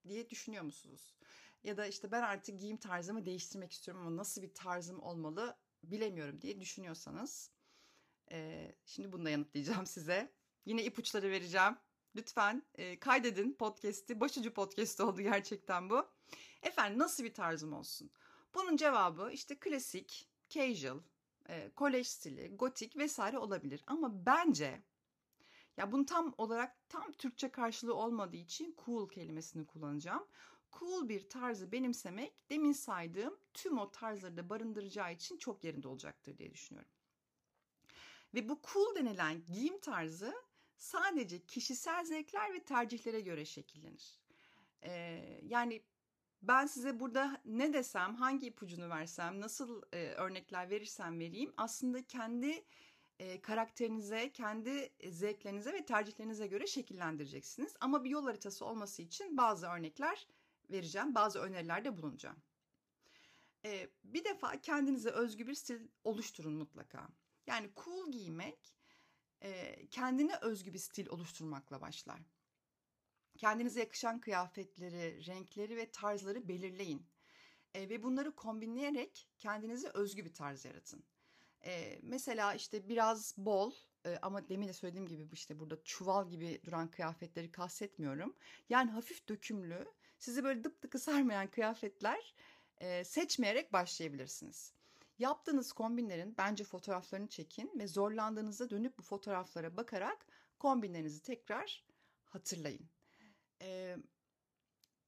diye 0.08 0.30
düşünüyor 0.30 0.64
musunuz? 0.64 1.16
Ya 1.64 1.76
da 1.76 1.86
işte 1.86 2.12
ben 2.12 2.22
artık 2.22 2.60
giyim 2.60 2.76
tarzımı 2.76 3.26
değiştirmek 3.26 3.72
istiyorum 3.72 4.06
ama 4.06 4.16
nasıl 4.16 4.42
bir 4.42 4.54
tarzım 4.54 5.02
olmalı 5.02 5.56
bilemiyorum 5.82 6.40
diye 6.40 6.60
düşünüyorsanız 6.60 7.50
e, 8.32 8.72
şimdi 8.84 9.12
bunu 9.12 9.24
da 9.24 9.30
yanıtlayacağım 9.30 9.86
size. 9.96 10.32
Yine 10.66 10.84
ipuçları 10.84 11.30
vereceğim. 11.30 11.76
Lütfen 12.16 12.62
e, 12.74 12.98
kaydedin 13.00 13.52
podcast'i. 13.52 14.20
Başucu 14.20 14.54
podcast 14.54 15.00
oldu 15.00 15.22
gerçekten 15.22 15.90
bu. 15.90 16.08
Efendim 16.62 16.98
nasıl 16.98 17.24
bir 17.24 17.34
tarzım 17.34 17.72
olsun? 17.72 18.10
Bunun 18.54 18.76
cevabı 18.76 19.30
işte 19.32 19.58
klasik, 19.58 20.28
casual, 20.48 21.00
e, 21.50 21.70
kolej 21.76 22.06
stili, 22.06 22.56
gotik 22.56 22.96
vesaire 22.96 23.38
olabilir. 23.38 23.84
Ama 23.86 24.26
bence 24.26 24.82
ya 25.76 25.92
bunun 25.92 26.04
tam 26.04 26.34
olarak 26.38 26.88
tam 26.88 27.12
Türkçe 27.12 27.48
karşılığı 27.48 27.94
olmadığı 27.94 28.36
için 28.36 28.76
cool 28.84 29.08
kelimesini 29.08 29.66
kullanacağım. 29.66 30.26
Cool 30.78 31.08
bir 31.08 31.28
tarzı 31.28 31.72
benimsemek 31.72 32.50
demin 32.50 32.72
saydığım 32.72 33.38
tüm 33.54 33.78
o 33.78 33.90
tarzları 33.90 34.36
da 34.36 34.48
barındıracağı 34.50 35.12
için 35.12 35.36
çok 35.36 35.64
yerinde 35.64 35.88
olacaktır 35.88 36.38
diye 36.38 36.52
düşünüyorum. 36.52 36.90
Ve 38.34 38.48
bu 38.48 38.60
cool 38.72 38.94
denilen 38.94 39.44
giyim 39.44 39.80
tarzı 39.80 40.34
sadece 40.76 41.46
kişisel 41.46 42.04
zevkler 42.04 42.54
ve 42.54 42.64
tercihlere 42.64 43.20
göre 43.20 43.44
şekillenir. 43.44 44.20
Ee, 44.82 45.40
yani 45.42 45.82
ben 46.42 46.66
size 46.66 47.00
burada 47.00 47.40
ne 47.44 47.72
desem, 47.72 48.14
hangi 48.14 48.46
ipucunu 48.46 48.88
versem, 48.88 49.40
nasıl 49.40 49.82
e, 49.92 50.06
örnekler 50.06 50.70
verirsem 50.70 51.20
vereyim 51.20 51.52
aslında 51.56 52.06
kendi 52.06 52.64
e, 53.18 53.40
karakterinize, 53.40 54.32
kendi 54.32 54.92
zevklerinize 55.10 55.72
ve 55.72 55.84
tercihlerinize 55.84 56.46
göre 56.46 56.66
şekillendireceksiniz. 56.66 57.76
Ama 57.80 58.04
bir 58.04 58.10
yol 58.10 58.24
haritası 58.24 58.64
olması 58.64 59.02
için 59.02 59.36
bazı 59.36 59.66
örnekler 59.66 60.28
vereceğim, 60.70 61.14
bazı 61.14 61.38
önerilerde 61.38 61.96
bulunacağım. 61.96 62.42
E, 63.64 63.88
bir 64.04 64.24
defa 64.24 64.60
kendinize 64.60 65.10
özgü 65.10 65.46
bir 65.46 65.54
stil 65.54 65.88
oluşturun 66.04 66.52
mutlaka. 66.52 67.08
Yani 67.46 67.70
cool 67.84 68.12
giymek 68.12 68.74
e, 69.42 69.76
kendine 69.86 70.36
özgü 70.36 70.72
bir 70.72 70.78
stil 70.78 71.08
oluşturmakla 71.08 71.80
başlar. 71.80 72.20
Kendinize 73.40 73.80
yakışan 73.80 74.20
kıyafetleri, 74.20 75.26
renkleri 75.26 75.76
ve 75.76 75.90
tarzları 75.90 76.48
belirleyin. 76.48 77.06
E, 77.74 77.88
ve 77.88 78.02
bunları 78.02 78.34
kombinleyerek 78.34 79.28
kendinize 79.38 79.88
özgü 79.88 80.24
bir 80.24 80.34
tarz 80.34 80.64
yaratın. 80.64 81.02
E, 81.64 81.98
mesela 82.02 82.54
işte 82.54 82.88
biraz 82.88 83.34
bol 83.38 83.72
e, 84.06 84.18
ama 84.22 84.48
demin 84.48 84.68
de 84.68 84.72
söylediğim 84.72 85.06
gibi 85.06 85.28
işte 85.32 85.60
burada 85.60 85.84
çuval 85.84 86.28
gibi 86.28 86.60
duran 86.64 86.88
kıyafetleri 86.90 87.52
kastetmiyorum. 87.52 88.36
Yani 88.68 88.90
hafif 88.90 89.28
dökümlü, 89.28 89.84
sizi 90.18 90.44
böyle 90.44 90.64
dıptıkı 90.64 90.98
sarmayan 90.98 91.46
kıyafetler 91.46 92.34
e, 92.80 93.04
seçmeyerek 93.04 93.72
başlayabilirsiniz. 93.72 94.72
Yaptığınız 95.18 95.72
kombinlerin 95.72 96.34
bence 96.38 96.64
fotoğraflarını 96.64 97.28
çekin 97.28 97.78
ve 97.78 97.86
zorlandığınızda 97.86 98.70
dönüp 98.70 98.98
bu 98.98 99.02
fotoğraflara 99.02 99.76
bakarak 99.76 100.26
kombinlerinizi 100.58 101.22
tekrar 101.22 101.84
hatırlayın. 102.24 102.90
Ee, 103.62 103.96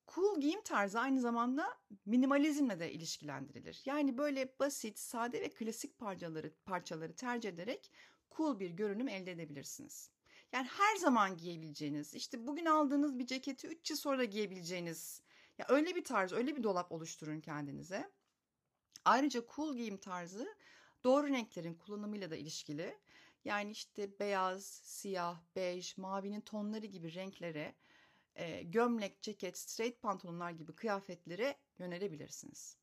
cool 0.08 0.40
giyim 0.40 0.62
tarzı 0.62 1.00
aynı 1.00 1.20
zamanda 1.20 1.78
minimalizmle 2.06 2.80
de 2.80 2.92
ilişkilendirilir. 2.92 3.82
Yani 3.84 4.18
böyle 4.18 4.54
basit, 4.58 4.98
sade 4.98 5.40
ve 5.40 5.50
klasik 5.50 5.98
parçaları 5.98 6.52
parçaları 6.64 7.14
tercih 7.16 7.48
ederek 7.48 7.90
cool 8.36 8.60
bir 8.60 8.70
görünüm 8.70 9.08
elde 9.08 9.32
edebilirsiniz. 9.32 10.10
Yani 10.52 10.66
her 10.66 10.96
zaman 10.96 11.36
giyebileceğiniz, 11.36 12.14
işte 12.14 12.46
bugün 12.46 12.66
aldığınız 12.66 13.18
bir 13.18 13.26
ceketi 13.26 13.66
3 13.66 13.90
yıl 13.90 13.96
sonra 13.96 14.24
giyebileceğiniz, 14.24 15.22
ya 15.58 15.66
öyle 15.68 15.94
bir 15.96 16.04
tarz, 16.04 16.32
öyle 16.32 16.56
bir 16.56 16.62
dolap 16.62 16.92
oluşturun 16.92 17.40
kendinize. 17.40 18.10
Ayrıca 19.04 19.42
cool 19.56 19.76
giyim 19.76 19.96
tarzı 19.96 20.54
doğru 21.04 21.28
renklerin 21.28 21.74
kullanımıyla 21.74 22.30
da 22.30 22.36
ilişkili. 22.36 22.98
Yani 23.44 23.70
işte 23.70 24.18
beyaz, 24.20 24.64
siyah, 24.64 25.40
bej, 25.56 25.98
mavinin 25.98 26.40
tonları 26.40 26.86
gibi 26.86 27.14
renklere 27.14 27.74
e, 28.36 28.62
gömlek, 28.62 29.22
ceket, 29.22 29.58
straight 29.58 30.02
pantolonlar 30.02 30.50
gibi 30.50 30.72
kıyafetlere 30.72 31.56
yönelebilirsiniz. 31.78 32.76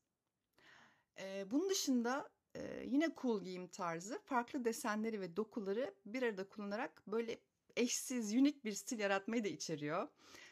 E, 1.20 1.50
bunun 1.50 1.70
dışında 1.70 2.30
e, 2.54 2.84
yine 2.86 3.10
cool 3.22 3.42
giyim 3.42 3.68
tarzı 3.68 4.20
farklı 4.24 4.64
desenleri 4.64 5.20
ve 5.20 5.36
dokuları 5.36 5.94
bir 6.06 6.22
arada 6.22 6.48
kullanarak 6.48 7.02
böyle 7.06 7.38
eşsiz, 7.76 8.34
unik 8.34 8.64
bir 8.64 8.72
stil 8.72 8.98
yaratmayı 8.98 9.44
da 9.44 9.48
içeriyor. 9.48 10.08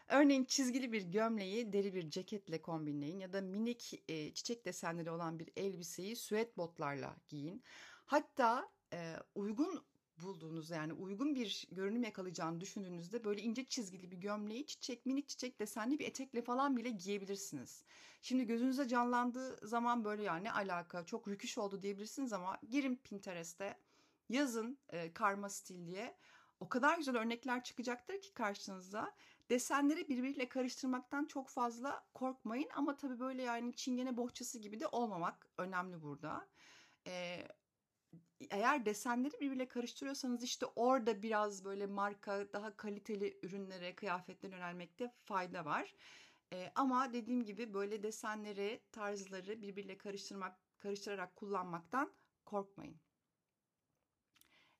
Örneğin 0.08 0.44
çizgili 0.44 0.92
bir 0.92 1.02
gömleği 1.02 1.72
deri 1.72 1.94
bir 1.94 2.10
ceketle 2.10 2.62
kombinleyin 2.62 3.20
ya 3.20 3.32
da 3.32 3.40
minik 3.40 4.02
e, 4.08 4.34
çiçek 4.34 4.64
desenleri 4.64 5.10
olan 5.10 5.38
bir 5.38 5.48
elbiseyi 5.56 6.16
süet 6.16 6.56
botlarla 6.56 7.16
giyin. 7.28 7.62
Hatta 8.06 8.70
e, 8.92 9.16
uygun 9.34 9.84
bulduğunuz 10.40 10.70
yani 10.70 10.92
uygun 10.92 11.34
bir 11.34 11.66
görünüm 11.72 12.02
yakalayacağını 12.02 12.60
düşündüğünüzde 12.60 13.24
böyle 13.24 13.42
ince 13.42 13.64
çizgili 13.64 14.10
bir 14.10 14.16
gömleği 14.16 14.66
çiçek 14.66 15.06
minik 15.06 15.28
çiçek 15.28 15.58
desenli 15.58 15.98
bir 15.98 16.06
etekle 16.06 16.42
falan 16.42 16.76
bile 16.76 16.90
giyebilirsiniz. 16.90 17.82
Şimdi 18.22 18.46
gözünüze 18.46 18.88
canlandığı 18.88 19.68
zaman 19.68 20.04
böyle 20.04 20.22
yani 20.22 20.52
alaka 20.52 21.06
çok 21.06 21.28
rüküş 21.28 21.58
oldu 21.58 21.82
diyebilirsiniz 21.82 22.32
ama 22.32 22.58
girin 22.70 22.96
Pinterest'e 22.96 23.76
yazın 24.28 24.78
e, 24.88 25.12
karma 25.12 25.48
stil 25.48 25.86
diye 25.86 26.14
o 26.60 26.68
kadar 26.68 26.96
güzel 26.96 27.16
örnekler 27.16 27.64
çıkacaktır 27.64 28.20
ki 28.20 28.34
karşınıza. 28.34 29.14
Desenleri 29.50 30.08
birbiriyle 30.08 30.48
karıştırmaktan 30.48 31.24
çok 31.24 31.48
fazla 31.48 32.04
korkmayın 32.14 32.68
ama 32.74 32.96
tabii 32.96 33.20
böyle 33.20 33.42
yani 33.42 33.74
çingene 33.74 34.16
bohçası 34.16 34.58
gibi 34.58 34.80
de 34.80 34.86
olmamak 34.86 35.46
önemli 35.58 36.02
burada. 36.02 36.46
Ee, 37.06 37.48
eğer 38.50 38.84
desenleri 38.84 39.40
birbirle 39.40 39.68
karıştırıyorsanız 39.68 40.42
işte 40.42 40.66
orada 40.66 41.22
biraz 41.22 41.64
böyle 41.64 41.86
marka 41.86 42.52
daha 42.52 42.76
kaliteli 42.76 43.38
ürünlere, 43.42 43.94
kıyafetlere 43.94 44.54
yönelmekte 44.54 45.12
fayda 45.24 45.64
var. 45.64 45.94
Ee, 46.52 46.72
ama 46.74 47.12
dediğim 47.12 47.44
gibi 47.44 47.74
böyle 47.74 48.02
desenleri, 48.02 48.80
tarzları 48.92 49.62
birbirle 49.62 49.98
karıştırmak, 49.98 50.58
karıştırarak 50.78 51.36
kullanmaktan 51.36 52.12
korkmayın. 52.44 53.00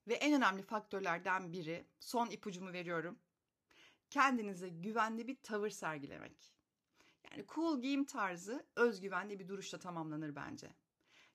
Ve 0.08 0.14
en 0.14 0.34
önemli 0.34 0.62
faktörlerden 0.62 1.52
biri, 1.52 1.86
son 2.00 2.30
ipucumu 2.30 2.72
veriyorum. 2.72 3.18
Kendinize 4.10 4.68
güvenli 4.68 5.26
bir 5.26 5.36
tavır 5.42 5.70
sergilemek. 5.70 6.54
Yani 7.30 7.44
cool 7.54 7.80
giyim 7.80 8.04
tarzı 8.04 8.66
özgüvenli 8.76 9.38
bir 9.38 9.48
duruşla 9.48 9.78
tamamlanır 9.78 10.36
bence. 10.36 10.70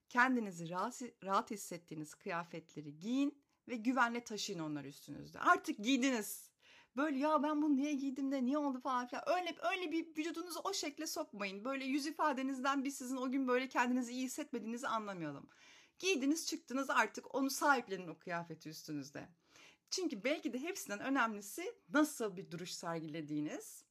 Kendinizi 0.10 0.70
rahat, 0.70 1.02
rahat 1.24 1.52
hissettiğiniz 1.52 2.16
kıyafetleri 2.16 3.00
giyin 3.00 3.44
ve 3.68 3.76
güvenle 3.76 4.24
taşıyın 4.24 4.60
onları 4.60 4.88
üstünüzde. 4.88 5.40
Artık 5.40 5.78
giydiniz. 5.78 6.54
Böyle 6.98 7.18
ya 7.18 7.44
ben 7.44 7.62
bunu 7.62 7.76
niye 7.76 7.94
giydim 7.94 8.32
de 8.32 8.46
niye 8.46 8.58
oldu 8.58 8.80
falan 8.80 9.08
filan. 9.08 9.24
Öyle, 9.28 9.56
öyle 9.72 9.92
bir 9.92 10.18
vücudunuzu 10.18 10.60
o 10.64 10.74
şekle 10.74 11.08
sokmayın. 11.08 11.66
Böyle 11.66 11.86
yüz 11.86 12.08
ifadenizden 12.08 12.84
biz 12.84 12.98
sizin 12.98 13.18
o 13.18 13.32
gün 13.32 13.48
böyle 13.48 13.68
kendinizi 13.68 14.12
iyi 14.12 14.26
hissetmediğinizi 14.26 14.88
anlamayalım. 14.88 15.50
Giydiniz 16.00 16.48
çıktınız 16.48 16.90
artık 16.90 17.36
onu 17.36 17.50
sahiplenin 17.50 18.08
o 18.08 18.20
kıyafeti 18.20 18.70
üstünüzde. 18.70 19.30
Çünkü 19.90 20.24
belki 20.24 20.54
de 20.54 20.62
hepsinden 20.62 21.00
önemlisi 21.00 21.76
nasıl 21.90 22.38
bir 22.38 22.52
duruş 22.52 22.72
sergilediğiniz. 22.72 23.84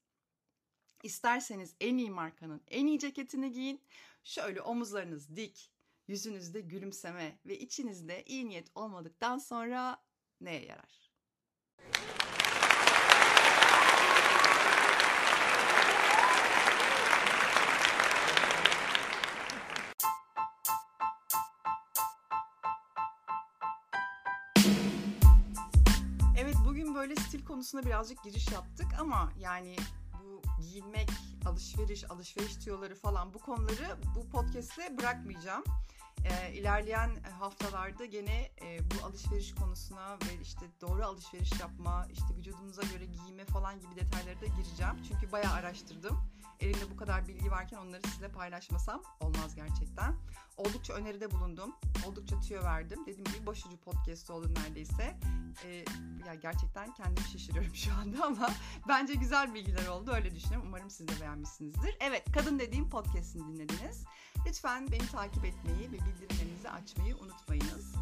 İsterseniz 1.02 1.74
en 1.80 1.96
iyi 1.96 2.10
markanın 2.10 2.62
en 2.68 2.86
iyi 2.86 2.98
ceketini 2.98 3.52
giyin. 3.52 3.80
Şöyle 4.24 4.62
omuzlarınız 4.62 5.36
dik, 5.36 5.71
yüzünüzde 6.08 6.60
gülümseme 6.60 7.38
ve 7.46 7.58
içinizde 7.58 8.22
iyi 8.24 8.48
niyet 8.48 8.68
olmadıktan 8.74 9.38
sonra 9.38 10.02
neye 10.40 10.64
yarar? 10.64 11.12
Evet 26.38 26.54
bugün 26.66 26.94
böyle 26.94 27.16
stil 27.16 27.44
konusuna 27.44 27.82
birazcık 27.82 28.24
giriş 28.24 28.52
yaptık 28.52 28.86
ama 28.98 29.32
yani 29.38 29.76
bu 30.24 30.42
giyinmek, 30.62 31.10
alışveriş, 31.46 32.10
alışveriş 32.10 32.56
tüyoları 32.56 32.94
falan 32.94 33.34
bu 33.34 33.38
konuları 33.38 33.96
bu 34.16 34.28
podcast'te 34.28 34.98
bırakmayacağım. 34.98 35.64
Ee, 36.24 36.52
ilerleyen 36.52 37.10
haftalarda 37.38 38.04
gene 38.04 38.50
e, 38.62 38.78
bu 38.90 39.06
alışveriş 39.06 39.54
konusuna 39.54 40.14
ve 40.14 40.42
işte 40.42 40.66
doğru 40.80 41.04
alışveriş 41.04 41.60
yapma, 41.60 42.06
işte 42.12 42.36
vücudumuza 42.36 42.82
göre 42.82 43.04
giyme 43.04 43.44
falan 43.44 43.80
gibi 43.80 43.96
detaylara 43.96 44.40
da 44.40 44.46
gireceğim. 44.46 44.96
Çünkü 45.08 45.32
bayağı 45.32 45.52
araştırdım. 45.52 46.30
Elimde 46.60 46.90
bu 46.90 46.96
kadar 46.96 47.28
bilgi 47.28 47.50
varken 47.50 47.76
onları 47.76 48.02
sizinle 48.02 48.28
paylaşmasam 48.28 49.02
olmaz 49.20 49.54
gerçekten. 49.54 50.14
Oldukça 50.56 50.94
öneride 50.94 51.30
bulundum. 51.30 51.76
Oldukça 52.06 52.40
tüyo 52.40 52.62
verdim. 52.64 52.98
Dediğim 53.06 53.24
gibi 53.24 53.46
başucu 53.46 53.76
podcast 53.76 54.30
oldu 54.30 54.54
neredeyse. 54.54 55.16
Ee, 55.64 55.84
ya 56.26 56.34
gerçekten 56.34 56.94
kendimi 56.94 57.28
şaşırıyorum 57.28 57.74
şu 57.74 57.94
anda 57.94 58.24
ama 58.24 58.50
bence 58.88 59.14
güzel 59.14 59.54
bilgiler 59.54 59.86
oldu. 59.86 60.10
Öyle 60.14 60.34
düşünüyorum. 60.34 60.68
Umarım 60.68 60.90
siz 60.90 61.08
de 61.08 61.20
beğenmişsinizdir. 61.20 61.96
Evet, 62.00 62.32
Kadın 62.34 62.58
Dediğim 62.58 62.90
podcast'ini 62.90 63.54
dinlediniz. 63.54 64.04
Lütfen 64.46 64.92
beni 64.92 65.06
takip 65.06 65.44
etmeyi 65.44 65.92
ve 65.92 65.92
bildirimlerinizi 65.92 66.70
açmayı 66.70 67.16
unutmayınız. 67.16 67.94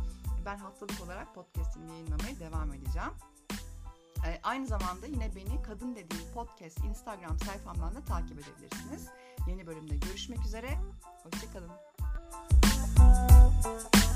Ben 0.47 0.59
haftalık 0.59 1.01
olarak 1.01 1.35
podcast'imi 1.35 1.91
yayınlamaya 1.91 2.39
devam 2.41 2.75
edeceğim. 2.75 3.13
E, 4.27 4.41
aynı 4.43 4.67
zamanda 4.67 5.07
yine 5.07 5.35
beni 5.37 5.63
Kadın 5.63 5.97
Dediğim 5.97 6.33
Podcast 6.35 6.85
Instagram 6.85 7.39
sayfamdan 7.39 7.95
da 7.95 8.05
takip 8.05 8.39
edebilirsiniz. 8.39 9.07
Yeni 9.47 9.67
bölümde 9.67 9.97
görüşmek 9.97 10.45
üzere. 10.45 10.69
Hoşçakalın. 11.23 11.71
Müzik 12.99 14.10